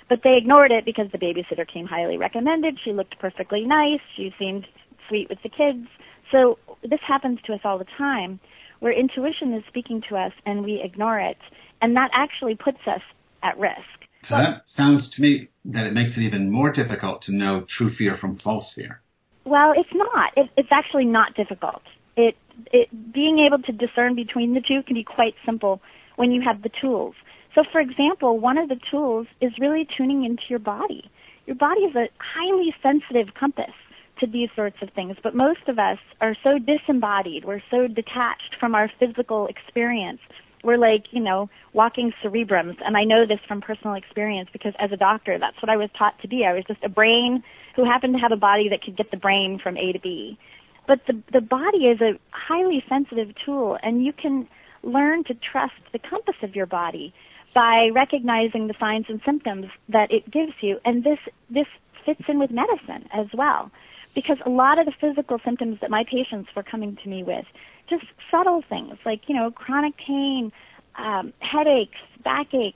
But 0.09 0.21
they 0.23 0.37
ignored 0.37 0.71
it 0.71 0.85
because 0.85 1.11
the 1.11 1.19
babysitter 1.19 1.67
came 1.67 1.87
highly 1.87 2.17
recommended. 2.17 2.79
She 2.85 2.93
looked 2.93 3.19
perfectly 3.19 3.65
nice. 3.65 4.01
She 4.17 4.33
seemed 4.39 4.67
sweet 5.09 5.29
with 5.29 5.39
the 5.43 5.49
kids. 5.49 5.89
So 6.31 6.59
this 6.83 7.01
happens 7.07 7.41
to 7.47 7.55
us 7.55 7.61
all 7.65 7.79
the 7.79 7.87
time 7.99 8.39
where 8.81 8.93
intuition 8.93 9.53
is 9.55 9.65
speaking 9.69 10.03
to 10.09 10.17
us 10.17 10.33
and 10.45 10.65
we 10.65 10.81
ignore 10.83 11.19
it. 11.19 11.39
And 11.81 11.97
that 11.97 12.11
actually 12.13 12.55
puts 12.55 12.79
us 12.87 13.03
at 13.43 13.59
risk. 13.59 13.77
So 14.25 14.37
that 14.37 14.63
sounds 14.67 15.09
to 15.15 15.23
me 15.23 15.49
that 15.67 15.87
it 15.87 15.93
makes 15.93 16.17
it 16.17 16.21
even 16.21 16.51
more 16.51 16.73
difficult 16.73 17.23
to 17.23 17.33
know 17.33 17.67
true 17.77 17.95
fear 17.95 18.17
from 18.17 18.39
false 18.39 18.73
fear. 18.75 19.01
Well, 19.45 19.73
it's 19.77 19.93
not. 19.95 20.33
It, 20.37 20.51
it's 20.57 20.73
actually 20.73 21.05
not 21.05 21.35
difficult 21.37 21.83
it, 22.17 22.37
it 22.73 22.89
being 23.13 23.39
able 23.39 23.63
to 23.63 23.73
discern 23.73 24.15
between 24.15 24.55
the 24.55 24.61
two 24.61 24.83
can 24.83 24.95
be 24.95 25.05
quite 25.05 25.35
simple 25.45 25.81
when 26.17 26.33
you 26.33 26.43
have 26.43 26.63
the 26.63 26.71
tools. 26.81 27.15
So 27.55 27.63
for 27.71 27.81
example, 27.81 28.39
one 28.39 28.59
of 28.59 28.69
the 28.69 28.81
tools 28.91 29.27
is 29.41 29.53
really 29.61 29.87
tuning 29.97 30.25
into 30.25 30.43
your 30.49 30.59
body. 30.59 31.11
Your 31.47 31.57
body 31.57 31.83
is 31.83 31.95
a 31.95 32.09
highly 32.19 32.75
sensitive 32.83 33.35
compass 33.39 33.73
to 34.21 34.27
these 34.27 34.49
sorts 34.57 34.77
of 34.81 34.89
things, 34.95 35.17
but 35.23 35.35
most 35.35 35.69
of 35.69 35.79
us 35.79 35.99
are 36.21 36.35
so 36.43 36.59
disembodied. 36.59 37.45
We're 37.45 37.63
so 37.71 37.87
detached 37.87 38.57
from 38.59 38.75
our 38.75 38.91
physical 38.99 39.47
experience. 39.47 40.21
We're 40.65 40.79
like, 40.79 41.05
you 41.11 41.21
know, 41.21 41.49
walking 41.73 42.13
cerebrums. 42.23 42.77
And 42.85 42.97
I 42.97 43.05
know 43.05 43.27
this 43.27 43.41
from 43.47 43.61
personal 43.61 43.95
experience 43.95 44.49
because 44.53 44.75
as 44.79 44.93
a 44.93 44.97
doctor, 44.97 45.39
that's 45.39 45.61
what 45.63 45.71
I 45.71 45.77
was 45.77 45.91
taught 45.97 46.21
to 46.23 46.29
be. 46.29 46.45
I 46.45 46.53
was 46.53 46.65
just 46.67 46.83
a 46.83 46.89
brain 46.89 47.43
who 47.75 47.85
happened 47.85 48.15
to 48.15 48.21
have 48.21 48.33
a 48.33 48.37
body 48.37 48.69
that 48.71 48.83
could 48.83 48.97
get 48.97 49.11
the 49.11 49.17
brain 49.17 49.61
from 49.63 49.77
A 49.77 49.93
to 49.93 49.99
B. 49.99 50.39
But 50.87 51.01
the, 51.07 51.21
the 51.33 51.41
body 51.41 51.87
is 51.87 52.01
a 52.01 52.19
highly 52.31 52.83
sensitive 52.89 53.35
tool 53.45 53.79
and 53.83 54.05
you 54.05 54.13
can 54.13 54.49
learn 54.83 55.25
to 55.25 55.35
trust 55.35 55.75
the 55.93 55.99
compass 55.99 56.37
of 56.43 56.55
your 56.55 56.67
body 56.67 57.13
by 57.55 57.91
recognizing 57.95 58.67
the 58.67 58.75
signs 58.79 59.07
and 59.09 59.21
symptoms 59.25 59.67
that 59.89 60.13
it 60.13 60.31
gives 60.31 60.53
you. 60.61 60.79
And 60.85 61.03
this, 61.03 61.19
this 61.51 61.67
fits 62.05 62.23
in 62.29 62.39
with 62.39 62.51
medicine 62.51 63.09
as 63.13 63.27
well. 63.35 63.71
Because 64.17 64.39
a 64.45 64.51
lot 64.51 64.81
of 64.81 64.87
the 64.87 64.93
physical 65.01 65.39
symptoms 65.45 65.79
that 65.81 65.91
my 65.91 66.03
patients 66.11 66.49
were 66.57 66.65
coming 66.65 66.97
to 67.05 67.09
me 67.09 67.23
with, 67.23 67.45
just 67.89 68.05
subtle 68.31 68.63
things 68.69 68.97
like, 69.05 69.21
you 69.29 69.37
know, 69.37 69.53
chronic 69.53 69.95
pain, 69.99 70.51
um, 70.99 71.33
headaches, 71.39 71.99
backaches, 72.25 72.75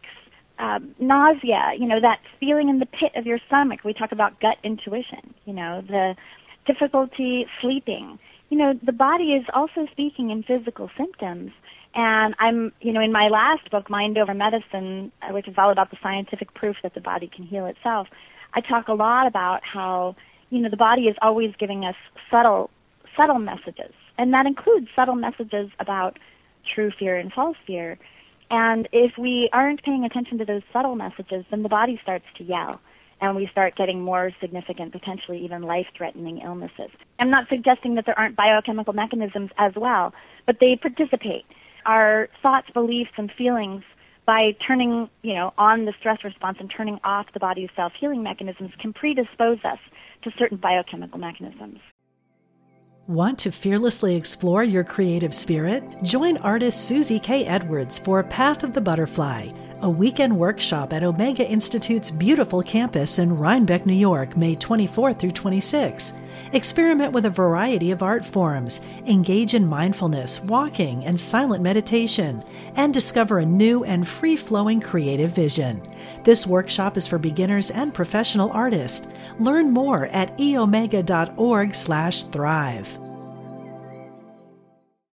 um, 0.60 0.94
nausea, 1.00 1.72
you 1.78 1.88
know, 1.88 2.00
that 2.00 2.18
feeling 2.38 2.68
in 2.68 2.78
the 2.78 2.86
pit 2.86 3.12
of 3.16 3.24
your 3.24 3.38
stomach. 3.46 3.80
We 3.84 3.94
talk 3.94 4.12
about 4.12 4.38
gut 4.40 4.58
intuition, 4.62 5.34
you 5.46 5.54
know, 5.54 5.82
the 5.88 6.14
difficulty 6.66 7.46
sleeping. 7.62 8.18
You 8.50 8.58
know, 8.58 8.74
the 8.84 8.92
body 8.92 9.32
is 9.32 9.44
also 9.54 9.86
speaking 9.90 10.30
in 10.30 10.42
physical 10.42 10.90
symptoms. 10.98 11.52
And 11.94 12.34
I'm, 12.38 12.72
you 12.80 12.92
know, 12.92 13.00
in 13.00 13.12
my 13.12 13.28
last 13.28 13.70
book, 13.70 13.88
Mind 13.88 14.18
Over 14.18 14.34
Medicine, 14.34 15.10
uh, 15.22 15.32
which 15.32 15.48
is 15.48 15.54
all 15.56 15.72
about 15.72 15.90
the 15.90 15.96
scientific 16.02 16.52
proof 16.54 16.76
that 16.82 16.94
the 16.94 17.00
body 17.00 17.30
can 17.34 17.44
heal 17.46 17.66
itself, 17.66 18.08
I 18.52 18.60
talk 18.60 18.88
a 18.88 18.92
lot 18.92 19.26
about 19.26 19.60
how, 19.64 20.16
you 20.50 20.60
know, 20.60 20.68
the 20.68 20.76
body 20.76 21.02
is 21.02 21.16
always 21.22 21.54
giving 21.58 21.84
us 21.84 21.96
subtle, 22.30 22.70
subtle 23.16 23.38
messages. 23.38 23.92
And 24.18 24.32
that 24.34 24.46
includes 24.46 24.88
subtle 24.94 25.14
messages 25.14 25.70
about 25.78 26.18
true 26.74 26.90
fear 26.98 27.16
and 27.16 27.32
false 27.32 27.56
fear. 27.66 27.98
And 28.50 28.88
if 28.92 29.12
we 29.16 29.48
aren't 29.52 29.82
paying 29.82 30.04
attention 30.04 30.38
to 30.38 30.44
those 30.44 30.62
subtle 30.72 30.96
messages, 30.96 31.44
then 31.50 31.62
the 31.62 31.68
body 31.68 31.98
starts 32.02 32.26
to 32.36 32.44
yell 32.44 32.80
and 33.20 33.36
we 33.36 33.46
start 33.52 33.76
getting 33.76 34.00
more 34.00 34.30
significant, 34.40 34.92
potentially 34.92 35.44
even 35.44 35.62
life-threatening 35.62 36.38
illnesses. 36.38 36.90
I'm 37.18 37.30
not 37.30 37.48
suggesting 37.48 37.94
that 37.96 38.06
there 38.06 38.18
aren't 38.18 38.34
biochemical 38.34 38.94
mechanisms 38.94 39.50
as 39.58 39.72
well, 39.76 40.14
but 40.46 40.56
they 40.58 40.76
participate. 40.80 41.44
Our 41.84 42.28
thoughts, 42.42 42.68
beliefs, 42.72 43.10
and 43.16 43.30
feelings 43.36 43.82
by 44.30 44.56
turning, 44.64 45.10
you 45.22 45.34
know, 45.34 45.52
on 45.58 45.86
the 45.86 45.92
stress 45.98 46.22
response 46.22 46.56
and 46.60 46.70
turning 46.70 47.00
off 47.02 47.26
the 47.34 47.40
body's 47.40 47.68
self-healing 47.74 48.22
mechanisms 48.22 48.70
can 48.80 48.92
predispose 48.92 49.58
us 49.64 49.80
to 50.22 50.30
certain 50.38 50.56
biochemical 50.56 51.18
mechanisms. 51.18 51.80
Want 53.08 53.40
to 53.40 53.50
fearlessly 53.50 54.14
explore 54.14 54.62
your 54.62 54.84
creative 54.84 55.34
spirit? 55.34 55.82
Join 56.04 56.36
artist 56.36 56.86
Susie 56.86 57.18
K. 57.18 57.44
Edwards 57.44 57.98
for 57.98 58.22
Path 58.22 58.62
of 58.62 58.72
the 58.72 58.80
Butterfly 58.80 59.50
a 59.82 59.88
weekend 59.88 60.36
workshop 60.36 60.92
at 60.92 61.02
Omega 61.02 61.42
Institute's 61.48 62.10
beautiful 62.10 62.62
campus 62.62 63.18
in 63.18 63.34
Rhinebeck, 63.36 63.86
New 63.86 63.94
York, 63.94 64.36
May 64.36 64.54
24 64.54 65.14
through 65.14 65.30
26. 65.30 66.12
Experiment 66.52 67.12
with 67.12 67.26
a 67.26 67.30
variety 67.30 67.92
of 67.92 68.02
art 68.02 68.24
forms, 68.24 68.80
engage 69.06 69.54
in 69.54 69.64
mindfulness, 69.64 70.40
walking, 70.40 71.04
and 71.04 71.18
silent 71.18 71.62
meditation, 71.62 72.42
and 72.74 72.92
discover 72.92 73.38
a 73.38 73.46
new 73.46 73.84
and 73.84 74.08
free 74.08 74.34
flowing 74.34 74.80
creative 74.80 75.30
vision. 75.30 75.80
This 76.24 76.48
workshop 76.48 76.96
is 76.96 77.06
for 77.06 77.18
beginners 77.18 77.70
and 77.70 77.94
professional 77.94 78.50
artists. 78.50 79.06
Learn 79.38 79.70
more 79.70 80.06
at 80.06 80.36
eomega.org/slash 80.38 82.24
thrive. 82.24 82.98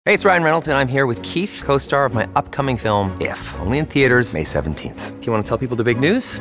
Hey, 0.04 0.14
it's 0.14 0.24
Ryan 0.26 0.42
Reynolds, 0.42 0.68
and 0.68 0.76
I'm 0.76 0.88
here 0.88 1.06
with 1.06 1.22
Keith, 1.22 1.62
co 1.64 1.78
star 1.78 2.04
of 2.04 2.12
my 2.12 2.28
upcoming 2.36 2.76
film, 2.76 3.16
If, 3.22 3.54
only 3.60 3.78
in 3.78 3.86
theaters, 3.86 4.34
May 4.34 4.44
17th. 4.44 5.20
Do 5.20 5.26
you 5.26 5.32
want 5.32 5.44
to 5.44 5.48
tell 5.48 5.56
people 5.56 5.76
the 5.76 5.84
big 5.84 5.98
news? 5.98 6.40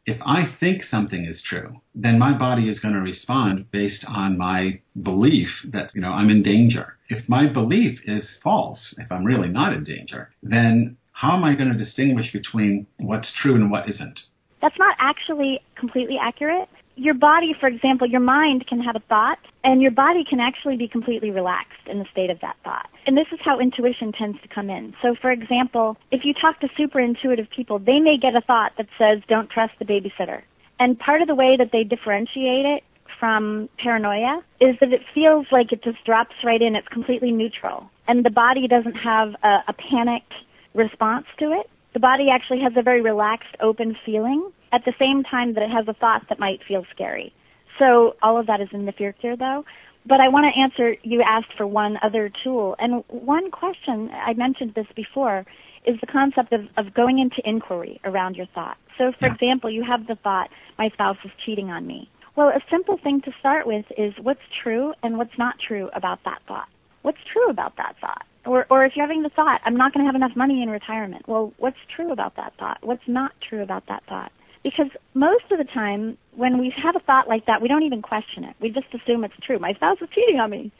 If 0.05 0.19
I 0.25 0.55
think 0.59 0.81
something 0.83 1.25
is 1.25 1.43
true, 1.47 1.81
then 1.93 2.17
my 2.17 2.35
body 2.35 2.69
is 2.69 2.79
going 2.79 2.95
to 2.95 3.01
respond 3.01 3.69
based 3.71 4.03
on 4.07 4.37
my 4.37 4.81
belief 5.03 5.49
that, 5.71 5.91
you 5.93 6.01
know, 6.01 6.11
I'm 6.11 6.29
in 6.29 6.41
danger. 6.41 6.97
If 7.09 7.29
my 7.29 7.47
belief 7.47 7.99
is 8.05 8.37
false, 8.43 8.95
if 8.97 9.11
I'm 9.11 9.23
really 9.23 9.49
not 9.49 9.73
in 9.73 9.83
danger, 9.83 10.31
then 10.41 10.97
how 11.11 11.35
am 11.35 11.43
I 11.43 11.53
going 11.53 11.71
to 11.71 11.77
distinguish 11.77 12.33
between 12.33 12.87
what's 12.97 13.31
true 13.41 13.53
and 13.53 13.69
what 13.69 13.87
isn't? 13.89 14.19
That's 14.61 14.77
not 14.79 14.95
actually 14.99 15.59
completely 15.75 16.17
accurate. 16.19 16.69
Your 16.95 17.13
body, 17.13 17.55
for 17.59 17.67
example, 17.67 18.07
your 18.07 18.19
mind 18.19 18.67
can 18.67 18.79
have 18.81 18.95
a 18.95 19.03
thought, 19.07 19.39
and 19.63 19.81
your 19.81 19.91
body 19.91 20.23
can 20.29 20.39
actually 20.39 20.77
be 20.77 20.87
completely 20.87 21.31
relaxed 21.31 21.87
in 21.87 21.99
the 21.99 22.05
state 22.11 22.29
of 22.29 22.39
that 22.41 22.57
thought. 22.63 22.89
And 23.07 23.17
this 23.17 23.27
is 23.31 23.39
how 23.43 23.59
intuition 23.59 24.11
tends 24.11 24.41
to 24.41 24.47
come 24.47 24.69
in. 24.69 24.93
So, 25.01 25.15
for 25.19 25.31
example, 25.31 25.97
if 26.11 26.21
you 26.25 26.33
talk 26.33 26.59
to 26.59 26.67
super 26.75 26.99
intuitive 26.99 27.47
people, 27.55 27.79
they 27.79 27.99
may 27.99 28.17
get 28.17 28.35
a 28.35 28.41
thought 28.41 28.73
that 28.77 28.87
says, 28.97 29.21
don't 29.27 29.49
trust 29.49 29.73
the 29.79 29.85
babysitter. 29.85 30.41
And 30.79 30.99
part 30.99 31.21
of 31.21 31.27
the 31.27 31.35
way 31.35 31.55
that 31.57 31.71
they 31.71 31.83
differentiate 31.83 32.65
it 32.65 32.83
from 33.19 33.69
paranoia 33.77 34.43
is 34.59 34.75
that 34.79 34.91
it 34.91 35.01
feels 35.13 35.45
like 35.51 35.71
it 35.71 35.83
just 35.83 36.03
drops 36.05 36.35
right 36.43 36.61
in. 36.61 36.75
It's 36.75 36.87
completely 36.87 37.31
neutral. 37.31 37.89
And 38.07 38.25
the 38.25 38.31
body 38.31 38.67
doesn't 38.67 38.95
have 38.95 39.35
a, 39.43 39.59
a 39.67 39.73
panicked 39.73 40.33
response 40.73 41.27
to 41.39 41.51
it. 41.51 41.69
The 41.93 41.99
body 41.99 42.29
actually 42.31 42.61
has 42.61 42.73
a 42.75 42.81
very 42.81 43.01
relaxed, 43.01 43.55
open 43.59 43.95
feeling 44.05 44.51
at 44.71 44.85
the 44.85 44.93
same 44.99 45.23
time 45.23 45.53
that 45.53 45.63
it 45.63 45.69
has 45.71 45.87
a 45.87 45.93
thought 45.93 46.23
that 46.29 46.39
might 46.39 46.59
feel 46.67 46.85
scary. 46.93 47.33
So 47.79 48.15
all 48.21 48.39
of 48.39 48.47
that 48.47 48.61
is 48.61 48.69
in 48.71 48.85
the 48.85 48.91
fear 48.91 49.13
cure 49.13 49.35
though. 49.35 49.65
But 50.05 50.19
I 50.19 50.29
want 50.29 50.51
to 50.51 50.59
answer, 50.59 50.97
you 51.03 51.21
asked 51.21 51.53
for 51.55 51.67
one 51.67 51.97
other 52.01 52.31
tool. 52.43 52.75
And 52.79 53.03
one 53.07 53.51
question, 53.51 54.09
I 54.11 54.33
mentioned 54.33 54.73
this 54.75 54.87
before, 54.95 55.45
is 55.85 55.99
the 55.99 56.07
concept 56.07 56.53
of, 56.53 56.61
of 56.77 56.93
going 56.93 57.19
into 57.19 57.47
inquiry 57.47 57.99
around 58.03 58.35
your 58.35 58.47
thought. 58.47 58.77
So 58.97 59.11
for 59.19 59.27
yeah. 59.27 59.33
example, 59.33 59.69
you 59.69 59.83
have 59.83 60.07
the 60.07 60.15
thought, 60.15 60.49
my 60.77 60.89
spouse 60.89 61.17
is 61.23 61.31
cheating 61.45 61.69
on 61.69 61.85
me. 61.85 62.09
Well, 62.35 62.49
a 62.49 62.61
simple 62.69 62.97
thing 63.03 63.21
to 63.21 63.31
start 63.39 63.67
with 63.67 63.85
is 63.97 64.13
what's 64.21 64.41
true 64.63 64.93
and 65.03 65.17
what's 65.17 65.37
not 65.37 65.55
true 65.67 65.89
about 65.93 66.19
that 66.25 66.41
thought. 66.47 66.67
What's 67.01 67.17
true 67.31 67.49
about 67.49 67.77
that 67.77 67.95
thought? 67.99 68.25
Or, 68.45 68.65
or 68.69 68.85
if 68.85 68.93
you're 68.95 69.05
having 69.05 69.21
the 69.21 69.29
thought, 69.29 69.61
I'm 69.65 69.75
not 69.75 69.93
going 69.93 70.03
to 70.03 70.07
have 70.07 70.15
enough 70.15 70.35
money 70.35 70.63
in 70.63 70.69
retirement. 70.69 71.27
Well, 71.27 71.53
what's 71.57 71.77
true 71.95 72.11
about 72.11 72.35
that 72.37 72.53
thought? 72.57 72.79
What's 72.81 73.07
not 73.07 73.33
true 73.47 73.61
about 73.61 73.83
that 73.87 74.03
thought? 74.07 74.31
Because 74.63 74.87
most 75.13 75.45
of 75.51 75.57
the 75.57 75.63
time, 75.63 76.17
when 76.35 76.59
we 76.59 76.73
have 76.83 76.95
a 76.95 76.99
thought 76.99 77.27
like 77.27 77.45
that, 77.47 77.61
we 77.61 77.67
don't 77.67 77.83
even 77.83 78.01
question 78.01 78.43
it. 78.43 78.55
We 78.61 78.69
just 78.69 78.87
assume 78.93 79.23
it's 79.23 79.33
true. 79.45 79.59
My 79.59 79.73
spouse 79.73 79.97
is 80.01 80.09
cheating 80.13 80.39
on 80.39 80.49
me. 80.51 80.71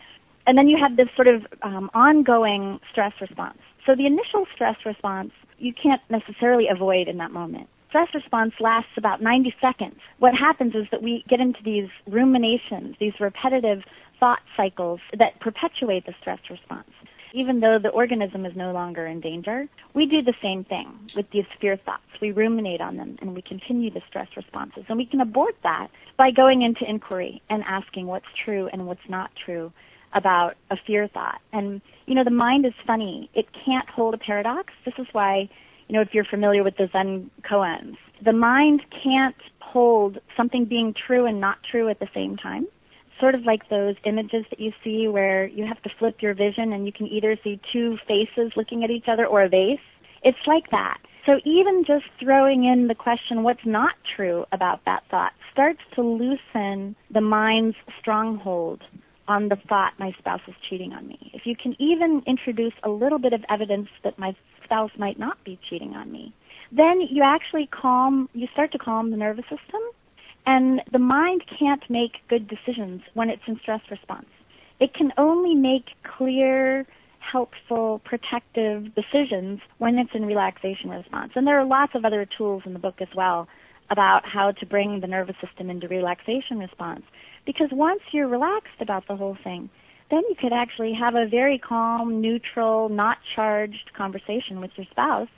And 0.45 0.57
then 0.57 0.67
you 0.67 0.77
have 0.81 0.97
this 0.97 1.07
sort 1.15 1.27
of 1.27 1.45
um, 1.61 1.89
ongoing 1.93 2.79
stress 2.91 3.13
response. 3.21 3.57
So 3.85 3.95
the 3.95 4.05
initial 4.05 4.45
stress 4.53 4.75
response, 4.85 5.31
you 5.57 5.73
can't 5.73 6.01
necessarily 6.09 6.65
avoid 6.71 7.07
in 7.07 7.17
that 7.17 7.31
moment 7.31 7.67
stress 7.91 8.07
response 8.15 8.53
lasts 8.61 8.91
about 8.97 9.21
90 9.21 9.53
seconds. 9.61 9.99
What 10.19 10.33
happens 10.33 10.73
is 10.75 10.87
that 10.91 11.03
we 11.03 11.25
get 11.27 11.41
into 11.41 11.59
these 11.63 11.89
ruminations, 12.07 12.95
these 13.01 13.11
repetitive 13.19 13.83
thought 14.17 14.39
cycles 14.55 15.01
that 15.19 15.39
perpetuate 15.41 16.05
the 16.05 16.13
stress 16.21 16.39
response. 16.49 16.89
Even 17.33 17.59
though 17.59 17.79
the 17.81 17.89
organism 17.89 18.45
is 18.45 18.55
no 18.55 18.71
longer 18.71 19.07
in 19.07 19.21
danger, 19.21 19.67
we 19.93 20.05
do 20.05 20.21
the 20.21 20.33
same 20.41 20.63
thing 20.65 20.87
with 21.15 21.25
these 21.31 21.45
fear 21.59 21.77
thoughts. 21.77 22.03
We 22.21 22.31
ruminate 22.31 22.81
on 22.81 22.97
them 22.97 23.17
and 23.21 23.33
we 23.33 23.41
continue 23.41 23.89
the 23.89 24.01
stress 24.07 24.27
responses. 24.35 24.83
And 24.89 24.97
we 24.97 25.05
can 25.05 25.21
abort 25.21 25.55
that 25.63 25.87
by 26.17 26.31
going 26.31 26.61
into 26.61 26.89
inquiry 26.89 27.41
and 27.49 27.63
asking 27.67 28.07
what's 28.07 28.25
true 28.43 28.69
and 28.73 28.85
what's 28.85 29.07
not 29.09 29.31
true 29.45 29.71
about 30.13 30.55
a 30.69 30.75
fear 30.85 31.07
thought. 31.07 31.39
And, 31.53 31.81
you 32.05 32.15
know, 32.15 32.25
the 32.25 32.31
mind 32.31 32.65
is 32.65 32.73
funny. 32.85 33.29
It 33.33 33.45
can't 33.65 33.89
hold 33.89 34.13
a 34.13 34.17
paradox. 34.17 34.73
This 34.85 34.95
is 34.97 35.07
why 35.13 35.49
you 35.91 35.97
know, 35.97 36.01
if 36.03 36.13
you're 36.13 36.23
familiar 36.23 36.63
with 36.63 36.77
the 36.77 36.87
Zen 36.93 37.29
koans. 37.43 37.97
The 38.23 38.31
mind 38.31 38.81
can't 39.03 39.35
hold 39.59 40.19
something 40.37 40.63
being 40.63 40.95
true 41.05 41.25
and 41.25 41.41
not 41.41 41.57
true 41.69 41.89
at 41.89 41.99
the 41.99 42.07
same 42.13 42.37
time. 42.37 42.65
Sort 43.21 43.35
of 43.35 43.45
like 43.45 43.69
those 43.69 43.95
images 44.03 44.45
that 44.49 44.59
you 44.59 44.73
see 44.83 45.07
where 45.07 45.47
you 45.47 45.65
have 45.65 45.81
to 45.83 45.89
flip 45.97 46.17
your 46.21 46.33
vision 46.33 46.73
and 46.73 46.85
you 46.85 46.91
can 46.91 47.07
either 47.07 47.37
see 47.43 47.61
two 47.71 47.97
faces 48.07 48.51
looking 48.57 48.83
at 48.83 48.89
each 48.89 49.05
other 49.07 49.25
or 49.25 49.43
a 49.43 49.49
vase. 49.49 49.79
It's 50.23 50.45
like 50.47 50.69
that. 50.71 50.97
So 51.25 51.33
even 51.45 51.83
just 51.85 52.05
throwing 52.19 52.65
in 52.65 52.87
the 52.87 52.95
question, 52.95 53.43
what's 53.43 53.65
not 53.65 53.93
true 54.15 54.45
about 54.51 54.83
that 54.85 55.03
thought, 55.09 55.33
starts 55.53 55.79
to 55.95 56.01
loosen 56.01 56.95
the 57.13 57.21
mind's 57.21 57.77
stronghold 57.99 58.81
on 59.27 59.49
the 59.49 59.55
thought 59.69 59.93
my 59.99 60.11
spouse 60.19 60.41
is 60.47 60.55
cheating 60.67 60.91
on 60.93 61.07
me, 61.07 61.31
if 61.33 61.43
you 61.45 61.55
can 61.55 61.75
even 61.79 62.21
introduce 62.27 62.73
a 62.83 62.89
little 62.89 63.19
bit 63.19 63.33
of 63.33 63.41
evidence 63.49 63.87
that 64.03 64.17
my 64.19 64.35
spouse 64.63 64.91
might 64.97 65.17
not 65.17 65.41
be 65.45 65.59
cheating 65.69 65.93
on 65.93 66.11
me, 66.11 66.33
then 66.71 67.01
you 67.09 67.23
actually 67.23 67.67
calm, 67.67 68.27
you 68.33 68.47
start 68.51 68.71
to 68.71 68.77
calm 68.77 69.11
the 69.11 69.17
nervous 69.17 69.45
system, 69.45 69.81
and 70.45 70.81
the 70.91 70.99
mind 70.99 71.43
can't 71.59 71.83
make 71.89 72.13
good 72.29 72.47
decisions 72.47 73.01
when 73.13 73.29
it's 73.29 73.43
in 73.47 73.59
stress 73.61 73.81
response. 73.89 74.27
It 74.79 74.93
can 74.93 75.11
only 75.17 75.53
make 75.53 75.85
clear, 76.17 76.87
helpful, 77.19 78.01
protective 78.03 78.95
decisions 78.95 79.59
when 79.77 79.99
it's 79.99 80.09
in 80.13 80.25
relaxation 80.25 80.89
response. 80.89 81.33
And 81.35 81.45
there 81.45 81.59
are 81.59 81.65
lots 81.65 81.93
of 81.95 82.03
other 82.03 82.27
tools 82.37 82.63
in 82.65 82.73
the 82.73 82.79
book 82.79 82.95
as 82.99 83.07
well 83.15 83.47
about 83.91 84.21
how 84.25 84.51
to 84.51 84.65
bring 84.65 84.99
the 84.99 85.07
nervous 85.07 85.35
system 85.45 85.69
into 85.69 85.87
relaxation 85.87 86.57
response. 86.57 87.03
Because 87.45 87.69
once 87.71 88.01
you're 88.11 88.27
relaxed 88.27 88.79
about 88.79 89.07
the 89.07 89.15
whole 89.15 89.37
thing, 89.43 89.69
then 90.09 90.21
you 90.29 90.35
could 90.39 90.53
actually 90.53 90.93
have 90.99 91.15
a 91.15 91.27
very 91.27 91.59
calm, 91.59 92.21
neutral, 92.21 92.89
not 92.89 93.17
charged 93.35 93.91
conversation 93.95 94.59
with 94.59 94.71
your 94.75 94.87
spouse 94.89 95.29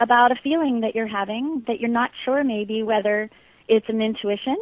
about 0.00 0.32
a 0.32 0.36
feeling 0.42 0.80
that 0.80 0.94
you're 0.94 1.06
having 1.06 1.62
that 1.66 1.80
you're 1.80 1.90
not 1.90 2.10
sure 2.24 2.42
maybe 2.42 2.82
whether 2.82 3.30
it's 3.68 3.88
an 3.88 4.02
intuition 4.02 4.56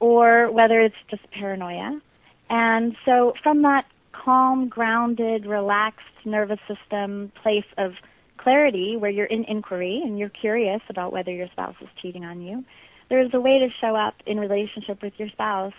or 0.00 0.50
whether 0.50 0.80
it's 0.80 0.96
just 1.10 1.22
paranoia. 1.30 2.00
And 2.48 2.96
so 3.04 3.34
from 3.42 3.62
that 3.62 3.84
calm, 4.12 4.68
grounded, 4.68 5.46
relaxed 5.46 6.04
nervous 6.24 6.58
system 6.68 7.32
place 7.42 7.64
of 7.78 7.92
clarity 8.38 8.96
where 8.96 9.10
you're 9.10 9.26
in 9.26 9.44
inquiry 9.44 10.00
and 10.04 10.18
you're 10.18 10.30
curious 10.30 10.80
about 10.88 11.12
whether 11.12 11.30
your 11.30 11.48
spouse 11.48 11.76
is 11.80 11.88
cheating 12.00 12.24
on 12.24 12.40
you, 12.40 12.64
there's 13.08 13.30
a 13.34 13.40
way 13.40 13.58
to 13.58 13.68
show 13.80 13.94
up 13.94 14.14
in 14.26 14.38
relationship 14.38 15.02
with 15.02 15.12
your 15.18 15.28
spouse 15.28 15.72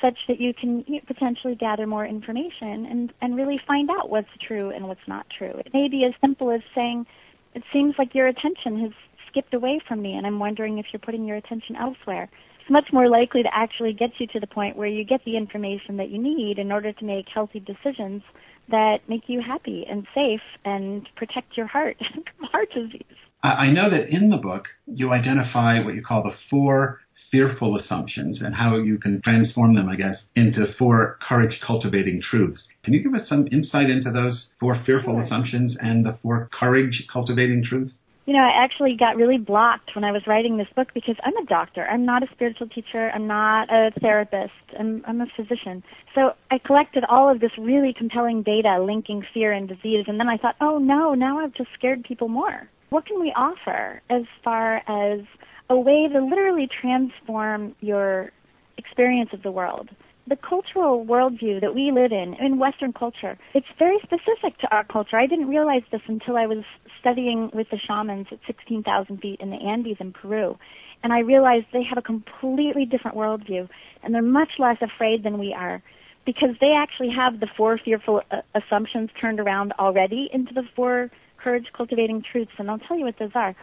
such 0.00 0.18
that 0.28 0.40
you 0.40 0.52
can 0.52 0.84
potentially 1.06 1.54
gather 1.54 1.86
more 1.86 2.04
information 2.04 2.86
and, 2.86 3.12
and 3.20 3.36
really 3.36 3.58
find 3.66 3.90
out 3.90 4.10
what's 4.10 4.28
true 4.46 4.70
and 4.70 4.86
what's 4.86 5.06
not 5.08 5.26
true. 5.36 5.52
It 5.64 5.72
may 5.72 5.88
be 5.88 6.04
as 6.04 6.12
simple 6.20 6.50
as 6.50 6.60
saying, 6.74 7.06
it 7.54 7.62
seems 7.72 7.94
like 7.98 8.14
your 8.14 8.26
attention 8.26 8.80
has 8.80 8.92
skipped 9.36 9.54
away 9.54 9.80
from 9.86 10.00
me 10.00 10.14
and 10.14 10.26
I'm 10.26 10.38
wondering 10.38 10.78
if 10.78 10.86
you're 10.92 11.00
putting 11.00 11.26
your 11.26 11.36
attention 11.36 11.76
elsewhere. 11.76 12.28
It's 12.60 12.70
much 12.70 12.88
more 12.92 13.08
likely 13.08 13.42
to 13.42 13.48
actually 13.52 13.92
get 13.92 14.10
you 14.18 14.26
to 14.28 14.40
the 14.40 14.46
point 14.46 14.76
where 14.76 14.88
you 14.88 15.04
get 15.04 15.20
the 15.24 15.36
information 15.36 15.98
that 15.98 16.08
you 16.08 16.18
need 16.18 16.58
in 16.58 16.72
order 16.72 16.92
to 16.92 17.04
make 17.04 17.26
healthy 17.32 17.60
decisions 17.60 18.22
that 18.70 18.98
make 19.08 19.24
you 19.26 19.42
happy 19.46 19.84
and 19.88 20.06
safe 20.14 20.40
and 20.64 21.06
protect 21.16 21.56
your 21.56 21.66
heart 21.66 21.96
from 22.14 22.48
heart 22.50 22.68
disease. 22.74 23.04
I 23.42 23.68
know 23.68 23.90
that 23.90 24.08
in 24.08 24.30
the 24.30 24.38
book 24.38 24.64
you 24.86 25.12
identify 25.12 25.84
what 25.84 25.94
you 25.94 26.02
call 26.02 26.22
the 26.22 26.34
four 26.50 27.00
fearful 27.30 27.76
assumptions 27.76 28.40
and 28.40 28.54
how 28.54 28.76
you 28.76 28.98
can 28.98 29.20
transform 29.22 29.74
them, 29.74 29.88
I 29.88 29.96
guess, 29.96 30.24
into 30.34 30.66
four 30.78 31.18
courage 31.28 31.60
cultivating 31.64 32.22
truths. 32.22 32.66
Can 32.84 32.94
you 32.94 33.02
give 33.02 33.14
us 33.14 33.28
some 33.28 33.48
insight 33.52 33.90
into 33.90 34.10
those 34.10 34.50
four 34.58 34.80
fearful 34.86 35.14
sure. 35.14 35.22
assumptions 35.22 35.76
and 35.80 36.04
the 36.04 36.18
four 36.22 36.48
courage 36.52 37.06
cultivating 37.12 37.62
truths? 37.62 37.98
You 38.26 38.32
know, 38.32 38.40
I 38.40 38.64
actually 38.64 38.96
got 38.98 39.16
really 39.16 39.38
blocked 39.38 39.94
when 39.94 40.04
I 40.04 40.10
was 40.10 40.22
writing 40.26 40.56
this 40.56 40.66
book 40.74 40.88
because 40.92 41.14
I'm 41.24 41.36
a 41.36 41.46
doctor. 41.46 41.86
I'm 41.86 42.04
not 42.04 42.24
a 42.24 42.26
spiritual 42.32 42.68
teacher. 42.68 43.10
I'm 43.14 43.26
not 43.26 43.72
a 43.72 43.92
therapist. 44.00 44.52
I'm, 44.78 45.02
I'm 45.06 45.20
a 45.20 45.26
physician. 45.36 45.82
So 46.14 46.32
I 46.50 46.58
collected 46.58 47.04
all 47.08 47.30
of 47.30 47.40
this 47.40 47.52
really 47.56 47.94
compelling 47.96 48.42
data 48.42 48.82
linking 48.82 49.24
fear 49.32 49.52
and 49.52 49.68
disease, 49.68 50.04
and 50.08 50.18
then 50.18 50.28
I 50.28 50.36
thought, 50.36 50.56
oh 50.60 50.78
no, 50.78 51.14
now 51.14 51.38
I've 51.38 51.54
just 51.54 51.70
scared 51.78 52.04
people 52.04 52.28
more. 52.28 52.68
What 52.90 53.06
can 53.06 53.20
we 53.20 53.32
offer 53.36 54.02
as 54.10 54.22
far 54.42 54.76
as 54.88 55.20
a 55.68 55.78
way 55.78 56.08
to 56.12 56.24
literally 56.24 56.68
transform 56.80 57.74
your 57.80 58.30
experience 58.78 59.30
of 59.32 59.42
the 59.42 59.50
world. 59.50 59.88
The 60.28 60.36
cultural 60.36 61.04
worldview 61.04 61.60
that 61.60 61.72
we 61.74 61.92
live 61.92 62.10
in, 62.10 62.34
in 62.34 62.58
Western 62.58 62.92
culture, 62.92 63.38
it's 63.54 63.66
very 63.78 63.98
specific 64.02 64.58
to 64.58 64.68
our 64.72 64.82
culture. 64.82 65.16
I 65.16 65.28
didn't 65.28 65.48
realize 65.48 65.82
this 65.92 66.00
until 66.08 66.36
I 66.36 66.46
was 66.46 66.64
studying 67.00 67.50
with 67.54 67.68
the 67.70 67.78
shamans 67.78 68.26
at 68.32 68.40
16,000 68.44 69.18
feet 69.18 69.40
in 69.40 69.50
the 69.50 69.56
Andes 69.56 69.98
in 70.00 70.12
Peru. 70.12 70.58
And 71.04 71.12
I 71.12 71.20
realized 71.20 71.66
they 71.72 71.84
have 71.84 71.98
a 71.98 72.02
completely 72.02 72.84
different 72.84 73.16
worldview, 73.16 73.68
and 74.02 74.12
they're 74.12 74.22
much 74.22 74.58
less 74.58 74.78
afraid 74.80 75.22
than 75.22 75.38
we 75.38 75.54
are 75.54 75.80
because 76.24 76.56
they 76.60 76.72
actually 76.76 77.10
have 77.10 77.38
the 77.38 77.46
four 77.56 77.78
fearful 77.78 78.20
uh, 78.32 78.40
assumptions 78.56 79.10
turned 79.20 79.38
around 79.38 79.72
already 79.78 80.28
into 80.32 80.52
the 80.52 80.64
four 80.74 81.08
courage 81.38 81.66
cultivating 81.76 82.20
truths. 82.20 82.50
And 82.58 82.68
I'll 82.68 82.80
tell 82.80 82.98
you 82.98 83.04
what 83.04 83.18
those 83.20 83.30
are. 83.36 83.54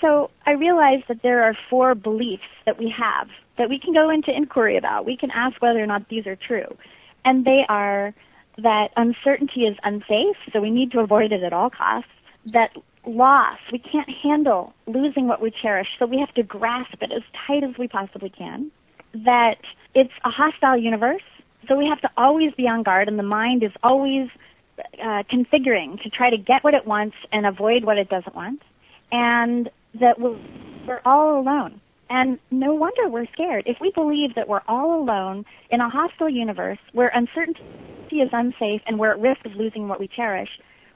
So 0.00 0.30
I 0.46 0.52
realized 0.52 1.04
that 1.08 1.22
there 1.22 1.42
are 1.42 1.56
four 1.70 1.94
beliefs 1.94 2.42
that 2.64 2.78
we 2.78 2.92
have 2.96 3.28
that 3.58 3.68
we 3.68 3.78
can 3.78 3.94
go 3.94 4.10
into 4.10 4.34
inquiry 4.34 4.76
about. 4.76 5.06
We 5.06 5.16
can 5.16 5.30
ask 5.30 5.60
whether 5.62 5.82
or 5.82 5.86
not 5.86 6.08
these 6.08 6.26
are 6.26 6.36
true. 6.36 6.76
And 7.24 7.44
they 7.44 7.62
are 7.68 8.14
that 8.58 8.88
uncertainty 8.96 9.62
is 9.62 9.76
unsafe, 9.82 10.36
so 10.52 10.60
we 10.60 10.70
need 10.70 10.90
to 10.92 11.00
avoid 11.00 11.32
it 11.32 11.42
at 11.42 11.52
all 11.52 11.70
costs. 11.70 12.10
That 12.52 12.70
loss, 13.06 13.58
we 13.72 13.78
can't 13.78 14.08
handle 14.22 14.72
losing 14.86 15.26
what 15.26 15.40
we 15.42 15.50
cherish, 15.50 15.88
so 15.98 16.06
we 16.06 16.18
have 16.18 16.32
to 16.34 16.42
grasp 16.42 16.94
it 17.00 17.10
as 17.12 17.22
tight 17.46 17.64
as 17.64 17.76
we 17.78 17.88
possibly 17.88 18.30
can. 18.30 18.70
That 19.12 19.56
it's 19.94 20.12
a 20.24 20.30
hostile 20.30 20.78
universe, 20.78 21.22
so 21.68 21.76
we 21.76 21.86
have 21.86 22.00
to 22.02 22.10
always 22.16 22.52
be 22.54 22.64
on 22.64 22.82
guard, 22.82 23.08
and 23.08 23.18
the 23.18 23.24
mind 23.24 23.62
is 23.62 23.72
always 23.82 24.28
uh, 24.78 25.22
configuring 25.32 26.02
to 26.02 26.10
try 26.10 26.30
to 26.30 26.36
get 26.36 26.62
what 26.62 26.74
it 26.74 26.86
wants 26.86 27.16
and 27.32 27.46
avoid 27.46 27.84
what 27.84 27.98
it 27.98 28.08
doesn't 28.08 28.34
want. 28.34 28.62
And 29.10 29.70
that 30.00 30.18
we're, 30.18 31.00
all 31.04 31.40
alone. 31.40 31.80
And 32.08 32.38
no 32.50 32.74
wonder 32.74 33.08
we're 33.08 33.26
scared. 33.32 33.64
If 33.66 33.78
we 33.80 33.90
believe 33.94 34.34
that 34.36 34.48
we're 34.48 34.62
all 34.68 35.00
alone 35.00 35.44
in 35.70 35.80
a 35.80 35.90
hostile 35.90 36.28
universe 36.28 36.78
where 36.92 37.10
uncertainty 37.12 37.64
is 38.12 38.30
unsafe 38.32 38.82
and 38.86 38.98
we're 38.98 39.10
at 39.10 39.18
risk 39.18 39.44
of 39.44 39.52
losing 39.52 39.88
what 39.88 39.98
we 39.98 40.08
cherish, 40.08 40.48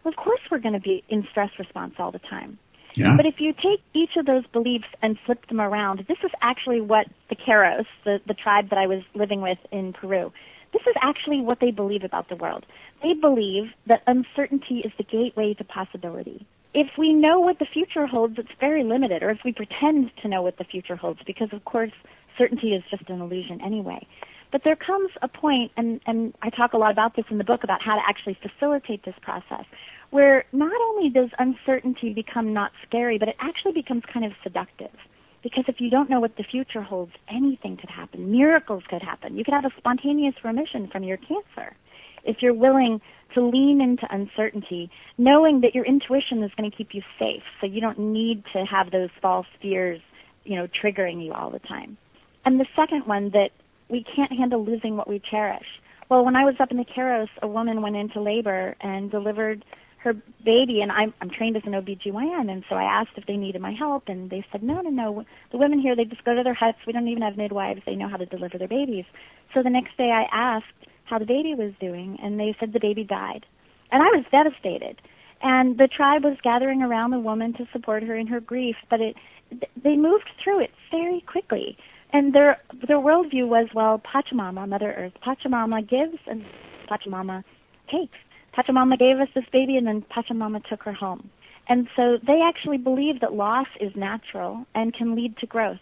well, 0.05 0.13
of 0.13 0.17
course 0.17 0.41
we're 0.51 0.61
going 0.61 0.75
to 0.75 0.81
be 0.81 1.03
in 1.09 1.27
stress 1.31 1.51
response 1.59 1.95
all 1.99 2.13
the 2.13 2.21
time. 2.21 2.59
Yeah. 2.95 3.17
But 3.17 3.27
if 3.27 3.37
you 3.39 3.53
take 3.53 3.81
each 3.95 4.17
of 4.17 4.27
those 4.27 4.47
beliefs 4.53 4.87
and 5.03 5.19
flip 5.27 5.47
them 5.49 5.61
around, 5.61 6.05
this 6.09 6.19
is 6.25 6.31
actually 6.43 6.81
what 6.81 7.07
the 7.29 7.37
Queros, 7.37 7.87
the, 8.05 8.19
the 8.27 8.35
tribe 8.35 8.71
that 8.71 8.79
I 8.79 8.87
was 8.87 9.03
living 9.15 9.41
with 9.41 9.59
in 9.71 9.93
Peru, 9.93 10.33
this 10.73 10.83
is 10.83 10.95
actually 11.03 11.41
what 11.41 11.59
they 11.61 11.71
believe 11.71 12.05
about 12.05 12.29
the 12.29 12.37
world. 12.37 12.65
They 13.03 13.15
believe 13.15 13.71
that 13.87 14.03
uncertainty 14.07 14.83
is 14.85 14.93
the 14.97 15.05
gateway 15.05 15.55
to 15.55 15.65
possibility 15.65 16.47
if 16.73 16.89
we 16.97 17.13
know 17.13 17.41
what 17.41 17.59
the 17.59 17.67
future 17.67 18.07
holds, 18.07 18.39
it's 18.39 18.49
very 18.61 18.85
limited, 18.85 19.23
or 19.23 19.31
if 19.31 19.39
we 19.45 19.53
pretend 19.53 20.11
to 20.23 20.29
know 20.29 20.43
what 20.43 20.59
the 20.59 20.65
future 20.65 20.97
holds, 20.97 21.21
because 21.27 21.49
of 21.53 21.65
course 21.65 21.93
certainty 22.39 22.75
is 22.75 22.83
just 22.91 23.09
an 23.09 23.21
illusion 23.21 23.61
anyway. 23.65 24.07
But 24.53 24.63
there 24.65 24.77
comes 24.77 25.11
a 25.23 25.29
point, 25.29 25.73
and, 25.77 26.01
and 26.07 26.35
I 26.43 26.51
talk 26.51 26.73
a 26.73 26.77
lot 26.77 26.91
about 26.91 27.15
this 27.17 27.25
in 27.31 27.39
the 27.39 27.45
book 27.45 27.63
about 27.63 27.83
how 27.83 27.97
to 27.97 28.03
actually 28.09 28.39
facilitate 28.43 29.05
this 29.05 29.15
process, 29.23 29.65
where 30.11 30.45
not 30.53 30.73
only 30.89 31.09
does 31.09 31.31
uncertainty 31.39 32.13
become 32.13 32.53
not 32.53 32.73
scary, 32.87 33.19
but 33.19 33.29
it 33.29 33.37
actually 33.41 33.73
becomes 33.73 34.03
kind 34.13 34.25
of 34.25 34.33
seductive. 34.43 34.91
Because 35.43 35.65
if 35.69 35.77
you 35.81 35.89
don't 35.89 36.11
know 36.11 36.21
what 36.21 36.37
the 36.37 36.45
future 36.45 36.83
holds, 36.83 37.13
anything 37.29 37.77
could 37.77 37.89
happen. 37.89 38.31
Miracles 38.31 38.83
could 38.89 39.03
happen. 39.03 39.37
You 39.37 39.45
could 39.45 39.55
have 39.55 39.65
a 39.65 39.73
spontaneous 39.79 40.35
remission 40.45 40.89
from 40.89 41.03
your 41.03 41.17
cancer 41.17 41.77
if 42.25 42.37
you're 42.41 42.55
willing 42.55 43.01
to 43.35 43.45
lean 43.45 43.81
into 43.81 44.07
uncertainty, 44.11 44.91
knowing 45.17 45.61
that 45.61 45.75
your 45.75 45.85
intuition 45.85 46.43
is 46.43 46.51
going 46.57 46.71
to 46.71 46.77
keep 46.77 46.89
you 46.93 47.03
safe, 47.19 47.43
so 47.61 47.67
you 47.67 47.81
don't 47.81 47.99
need 47.99 48.43
to 48.53 48.65
have 48.65 48.91
those 48.91 49.11
false 49.23 49.47
fears, 49.63 50.01
you 50.45 50.57
know, 50.57 50.67
triggering 50.83 51.25
you 51.25 51.33
all 51.33 51.51
the 51.51 51.61
time. 51.61 51.97
And 52.45 52.59
the 52.59 52.67
second 52.75 53.07
one 53.07 53.31
that 53.31 53.51
we 53.89 54.05
can't 54.17 54.33
handle 54.33 54.65
losing 54.65 54.97
what 54.97 55.09
we 55.09 55.21
cherish. 55.31 55.67
Well, 56.09 56.25
when 56.25 56.35
I 56.35 56.45
was 56.45 56.55
up 56.59 56.71
in 56.71 56.77
the 56.77 56.85
Queros, 56.85 57.29
a 57.43 57.47
woman 57.47 57.83
went 57.83 57.97
into 57.97 58.21
labor 58.21 58.75
and 58.81 59.11
delivered 59.11 59.65
her 60.03 60.15
baby, 60.45 60.81
and 60.81 60.91
I'm, 60.91 61.13
I'm 61.21 61.31
trained 61.31 61.57
as 61.57 61.63
an 61.67 61.73
OBGYN, 61.73 62.51
and 62.51 62.65
so 62.69 62.75
I 62.75 62.85
asked 62.85 63.11
if 63.17 63.27
they 63.27 63.37
needed 63.37 63.61
my 63.61 63.75
help, 63.79 64.05
and 64.09 64.31
they 64.31 64.45
said, 64.51 64.63
no, 64.63 64.81
no, 64.81 64.89
no. 64.91 65.25
The 65.53 65.59
women 65.59 65.79
here, 65.79 65.95
they 65.95 66.05
just 66.05 66.25
go 66.25 66.35
to 66.35 66.43
their 66.43 66.55
huts. 66.55 66.79
We 66.87 66.95
don't 66.95 67.07
even 67.09 67.23
have 67.23 67.37
midwives. 67.37 67.83
They 67.85 67.97
know 67.97 68.09
how 68.09 68.17
to 68.17 68.25
deliver 68.27 68.57
their 68.57 68.67
babies. 68.67 69.05
So 69.53 69.63
the 69.63 69.71
next 69.71 69.97
day 69.99 70.11
I 70.11 70.25
asked 70.33 70.89
how 71.11 71.19
the 71.19 71.27
baby 71.27 71.55
was 71.55 71.73
doing, 71.81 72.19
and 72.23 72.39
they 72.39 72.57
said 72.59 72.73
the 72.73 72.81
baby 72.81 73.05
died. 73.05 73.45
And 73.93 74.03
I 74.03 74.07
was 74.07 74.25
devastated. 74.31 75.01
And 75.43 75.79
the 75.79 75.89
tribe 75.89 76.23
was 76.25 76.37
gathering 76.43 76.83
around 76.83 77.11
the 77.11 77.19
woman 77.19 77.53
to 77.55 77.67
support 77.73 78.03
her 78.03 78.15
in 78.15 78.27
her 78.29 78.41
grief, 78.41 78.77
but 78.89 79.01
it 79.01 79.17
they 79.83 79.97
moved 79.97 80.31
through 80.43 80.61
it 80.61 80.71
very 80.91 81.23
quickly. 81.27 81.77
And 82.13 82.35
their 82.35 82.59
their 82.87 82.99
worldview 82.99 83.49
was, 83.49 83.69
well, 83.75 84.01
Pachamama, 84.01 84.69
Mother 84.69 84.93
Earth, 84.93 85.15
Pachamama 85.27 85.89
gives 85.89 86.19
and 86.27 86.45
Pachamama 86.89 87.43
takes. 87.91 88.19
Pachamama 88.57 88.99
gave 88.99 89.19
us 89.19 89.29
this 89.35 89.45
baby, 89.53 89.77
and 89.77 89.87
then 89.87 90.05
Pachamama 90.15 90.63
took 90.69 90.83
her 90.83 90.93
home. 90.93 91.31
And 91.69 91.89
so 91.97 92.19
they 92.27 92.41
actually 92.43 92.79
believe 92.79 93.21
that 93.21 93.33
loss 93.33 93.69
is 93.81 93.93
natural 93.95 94.67
and 94.75 94.93
can 94.93 95.15
lead 95.15 95.37
to 95.39 95.47
growth 95.47 95.79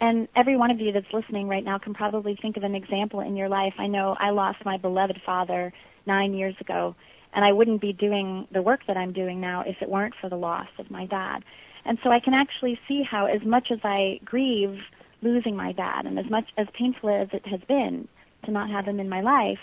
and 0.00 0.28
every 0.34 0.56
one 0.56 0.70
of 0.70 0.80
you 0.80 0.92
that's 0.92 1.12
listening 1.12 1.48
right 1.48 1.64
now 1.64 1.78
can 1.78 1.94
probably 1.94 2.36
think 2.40 2.56
of 2.56 2.62
an 2.62 2.74
example 2.74 3.20
in 3.20 3.36
your 3.36 3.48
life. 3.48 3.74
I 3.78 3.86
know 3.86 4.16
I 4.18 4.30
lost 4.30 4.64
my 4.64 4.78
beloved 4.78 5.20
father 5.24 5.72
nine 6.06 6.32
years 6.32 6.54
ago, 6.60 6.94
and 7.34 7.44
I 7.44 7.52
wouldn't 7.52 7.80
be 7.80 7.92
doing 7.92 8.48
the 8.52 8.62
work 8.62 8.80
that 8.86 8.96
I'm 8.96 9.12
doing 9.12 9.40
now 9.40 9.62
if 9.66 9.76
it 9.80 9.88
weren't 9.88 10.14
for 10.20 10.30
the 10.30 10.36
loss 10.36 10.68
of 10.78 10.90
my 10.90 11.06
dad. 11.06 11.44
And 11.84 11.98
so 12.02 12.10
I 12.10 12.20
can 12.20 12.34
actually 12.34 12.78
see 12.88 13.02
how, 13.08 13.26
as 13.26 13.42
much 13.44 13.68
as 13.70 13.78
I 13.84 14.20
grieve 14.24 14.78
losing 15.22 15.54
my 15.54 15.72
dad, 15.72 16.06
and 16.06 16.18
as 16.18 16.30
much 16.30 16.48
as 16.56 16.66
painful 16.72 17.10
as 17.10 17.28
it 17.32 17.46
has 17.46 17.60
been 17.68 18.08
to 18.44 18.50
not 18.50 18.70
have 18.70 18.86
him 18.86 19.00
in 19.00 19.08
my 19.08 19.20
life, 19.20 19.58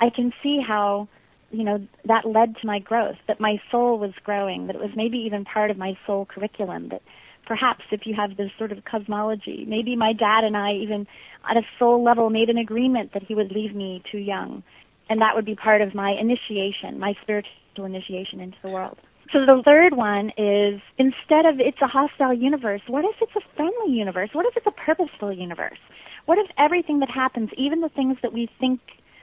I 0.00 0.08
can 0.10 0.32
see 0.42 0.60
how 0.66 1.08
you 1.50 1.64
know 1.64 1.86
that 2.06 2.24
led 2.24 2.56
to 2.56 2.66
my 2.66 2.78
growth 2.78 3.16
that 3.28 3.38
my 3.38 3.60
soul 3.70 3.98
was 3.98 4.12
growing 4.24 4.66
that 4.66 4.76
it 4.76 4.80
was 4.80 4.90
maybe 4.96 5.18
even 5.18 5.44
part 5.44 5.70
of 5.70 5.76
my 5.76 5.96
soul 6.06 6.24
curriculum 6.24 6.88
that 6.88 7.02
perhaps 7.46 7.82
if 7.90 8.02
you 8.04 8.14
have 8.14 8.36
this 8.36 8.50
sort 8.58 8.72
of 8.72 8.78
cosmology 8.84 9.64
maybe 9.68 9.96
my 9.96 10.12
dad 10.12 10.44
and 10.44 10.56
i 10.56 10.72
even 10.72 11.06
at 11.48 11.56
a 11.56 11.62
soul 11.78 12.02
level 12.02 12.30
made 12.30 12.48
an 12.48 12.58
agreement 12.58 13.10
that 13.12 13.22
he 13.22 13.34
would 13.34 13.50
leave 13.52 13.74
me 13.74 14.02
too 14.10 14.18
young 14.18 14.62
and 15.08 15.20
that 15.20 15.34
would 15.34 15.44
be 15.44 15.54
part 15.54 15.80
of 15.80 15.94
my 15.94 16.14
initiation 16.18 16.98
my 16.98 17.14
spiritual 17.22 17.84
initiation 17.84 18.40
into 18.40 18.56
the 18.62 18.68
world 18.68 18.98
so 19.32 19.38
the 19.46 19.62
third 19.64 19.96
one 19.96 20.30
is 20.36 20.80
instead 20.98 21.46
of 21.46 21.58
it's 21.58 21.80
a 21.82 21.86
hostile 21.86 22.34
universe 22.34 22.82
what 22.88 23.04
if 23.04 23.16
it's 23.20 23.36
a 23.36 23.56
friendly 23.56 23.92
universe 23.94 24.30
what 24.32 24.46
if 24.46 24.56
it's 24.56 24.66
a 24.66 24.86
purposeful 24.86 25.32
universe 25.32 25.78
what 26.26 26.38
if 26.38 26.46
everything 26.58 27.00
that 27.00 27.10
happens 27.10 27.50
even 27.56 27.80
the 27.80 27.88
things 27.88 28.16
that 28.22 28.32
we 28.32 28.48
think 28.60 28.80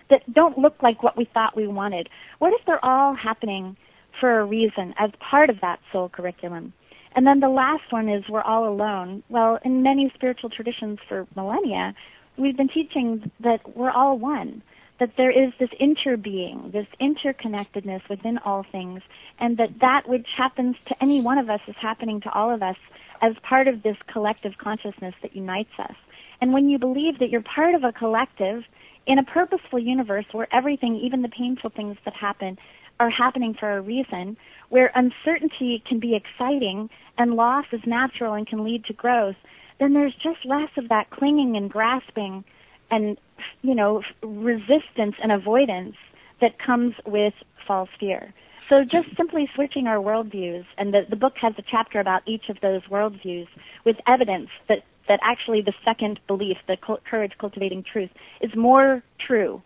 that 0.09 0.21
don't 0.33 0.57
look 0.57 0.75
like 0.81 1.03
what 1.03 1.17
we 1.17 1.27
thought 1.33 1.55
we 1.55 1.67
wanted. 1.67 2.09
What 2.39 2.53
if 2.53 2.65
they're 2.65 2.83
all 2.83 3.15
happening 3.15 3.77
for 4.19 4.39
a 4.39 4.45
reason 4.45 4.93
as 4.99 5.11
part 5.19 5.49
of 5.49 5.57
that 5.61 5.79
soul 5.91 6.09
curriculum? 6.09 6.73
And 7.15 7.25
then 7.25 7.39
the 7.39 7.49
last 7.49 7.91
one 7.91 8.07
is 8.07 8.23
we're 8.29 8.41
all 8.41 8.67
alone. 8.67 9.23
Well, 9.29 9.59
in 9.65 9.83
many 9.83 10.11
spiritual 10.13 10.49
traditions 10.49 10.99
for 11.07 11.27
millennia, 11.35 11.93
we've 12.37 12.57
been 12.57 12.69
teaching 12.69 13.31
that 13.39 13.75
we're 13.75 13.91
all 13.91 14.17
one, 14.17 14.61
that 14.99 15.11
there 15.17 15.31
is 15.31 15.51
this 15.59 15.69
interbeing, 15.81 16.71
this 16.71 16.87
interconnectedness 17.01 18.07
within 18.09 18.37
all 18.39 18.65
things, 18.71 19.01
and 19.39 19.57
that 19.57 19.79
that 19.81 20.07
which 20.07 20.27
happens 20.37 20.75
to 20.87 21.03
any 21.03 21.21
one 21.21 21.37
of 21.37 21.49
us 21.49 21.61
is 21.67 21.75
happening 21.81 22.21
to 22.21 22.31
all 22.31 22.53
of 22.53 22.61
us 22.61 22.77
as 23.21 23.33
part 23.41 23.67
of 23.67 23.83
this 23.83 23.97
collective 24.11 24.57
consciousness 24.57 25.15
that 25.21 25.35
unites 25.35 25.71
us. 25.79 25.95
And 26.41 26.53
when 26.53 26.69
you 26.69 26.77
believe 26.77 27.19
that 27.19 27.29
you're 27.29 27.41
part 27.41 27.75
of 27.75 27.83
a 27.83 27.91
collective, 27.91 28.63
in 29.07 29.17
a 29.17 29.23
purposeful 29.23 29.79
universe 29.79 30.25
where 30.31 30.47
everything, 30.53 30.95
even 30.95 31.21
the 31.21 31.29
painful 31.29 31.71
things 31.71 31.97
that 32.05 32.13
happen, 32.13 32.57
are 32.99 33.09
happening 33.09 33.55
for 33.59 33.77
a 33.77 33.81
reason, 33.81 34.37
where 34.69 34.91
uncertainty 34.95 35.83
can 35.87 35.99
be 35.99 36.15
exciting 36.15 36.89
and 37.17 37.33
loss 37.33 37.65
is 37.71 37.81
natural 37.85 38.33
and 38.33 38.47
can 38.47 38.63
lead 38.63 38.85
to 38.85 38.93
growth, 38.93 39.35
then 39.79 39.93
there's 39.93 40.13
just 40.15 40.45
less 40.45 40.69
of 40.77 40.89
that 40.89 41.09
clinging 41.09 41.55
and 41.55 41.69
grasping 41.69 42.43
and, 42.91 43.17
you 43.61 43.75
know, 43.75 44.01
resistance 44.21 45.15
and 45.21 45.31
avoidance 45.31 45.95
that 46.41 46.59
comes 46.59 46.93
with 47.05 47.33
false 47.67 47.89
fear. 47.99 48.33
So 48.69 48.83
just 48.83 49.07
simply 49.17 49.49
switching 49.55 49.87
our 49.87 49.97
worldviews, 49.97 50.65
and 50.77 50.93
the, 50.93 51.01
the 51.09 51.15
book 51.15 51.33
has 51.41 51.53
a 51.57 51.63
chapter 51.69 51.99
about 51.99 52.21
each 52.27 52.49
of 52.49 52.57
those 52.61 52.83
worldviews 52.83 53.47
with 53.85 53.95
evidence 54.07 54.49
that 54.67 54.79
that 55.07 55.19
actually 55.23 55.61
the 55.61 55.73
second 55.83 56.19
belief, 56.27 56.57
the 56.67 56.77
courage 57.09 57.31
cultivating 57.39 57.83
truth, 57.83 58.11
is 58.41 58.51
more 58.55 59.01
true 59.25 59.59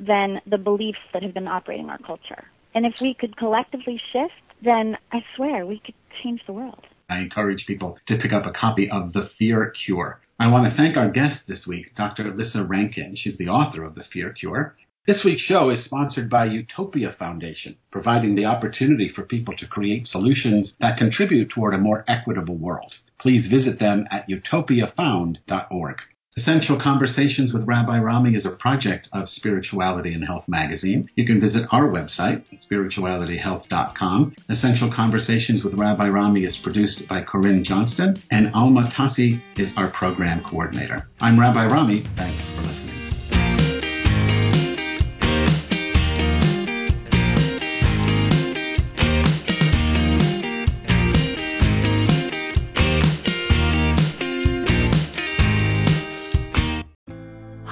than 0.00 0.40
the 0.46 0.56
beliefs 0.56 0.98
that 1.12 1.22
have 1.22 1.34
been 1.34 1.46
operating 1.46 1.90
our 1.90 1.98
culture. 1.98 2.44
And 2.76 2.84
if 2.84 2.92
we 3.00 3.14
could 3.14 3.38
collectively 3.38 3.98
shift, 4.12 4.34
then 4.62 4.98
I 5.10 5.24
swear 5.34 5.64
we 5.64 5.78
could 5.78 5.94
change 6.22 6.42
the 6.46 6.52
world. 6.52 6.84
I 7.08 7.20
encourage 7.20 7.64
people 7.66 7.98
to 8.06 8.18
pick 8.18 8.34
up 8.34 8.44
a 8.44 8.52
copy 8.52 8.90
of 8.90 9.14
The 9.14 9.30
Fear 9.38 9.72
Cure. 9.86 10.20
I 10.38 10.48
want 10.48 10.70
to 10.70 10.76
thank 10.76 10.94
our 10.94 11.10
guest 11.10 11.44
this 11.48 11.66
week, 11.66 11.94
Dr. 11.96 12.34
Lissa 12.34 12.62
Rankin. 12.64 13.16
She's 13.16 13.38
the 13.38 13.48
author 13.48 13.82
of 13.82 13.94
The 13.94 14.04
Fear 14.12 14.34
Cure. 14.34 14.76
This 15.06 15.22
week's 15.24 15.40
show 15.40 15.70
is 15.70 15.86
sponsored 15.86 16.28
by 16.28 16.44
Utopia 16.44 17.16
Foundation, 17.18 17.76
providing 17.90 18.34
the 18.34 18.44
opportunity 18.44 19.08
for 19.08 19.22
people 19.22 19.56
to 19.56 19.66
create 19.66 20.06
solutions 20.06 20.76
that 20.78 20.98
contribute 20.98 21.48
toward 21.48 21.72
a 21.72 21.78
more 21.78 22.04
equitable 22.06 22.58
world. 22.58 22.92
Please 23.18 23.48
visit 23.50 23.78
them 23.78 24.06
at 24.10 24.28
utopiafound.org. 24.28 25.96
Essential 26.38 26.78
Conversations 26.78 27.54
with 27.54 27.66
Rabbi 27.66 27.98
Rami 27.98 28.34
is 28.36 28.44
a 28.44 28.50
project 28.50 29.08
of 29.14 29.26
Spirituality 29.30 30.12
and 30.12 30.22
Health 30.22 30.44
magazine. 30.48 31.08
You 31.14 31.24
can 31.24 31.40
visit 31.40 31.66
our 31.72 31.88
website, 31.88 32.44
spiritualityhealth.com. 32.70 34.36
Essential 34.50 34.92
Conversations 34.92 35.64
with 35.64 35.72
Rabbi 35.74 36.10
Rami 36.10 36.44
is 36.44 36.58
produced 36.58 37.08
by 37.08 37.22
Corinne 37.22 37.64
Johnston, 37.64 38.20
and 38.30 38.52
Alma 38.52 38.82
Tassi 38.82 39.40
is 39.58 39.72
our 39.78 39.88
program 39.88 40.42
coordinator. 40.44 41.08
I'm 41.22 41.40
Rabbi 41.40 41.68
Rami. 41.68 42.00
Thanks 42.16 42.44
for 42.50 42.60
listening. 42.60 43.05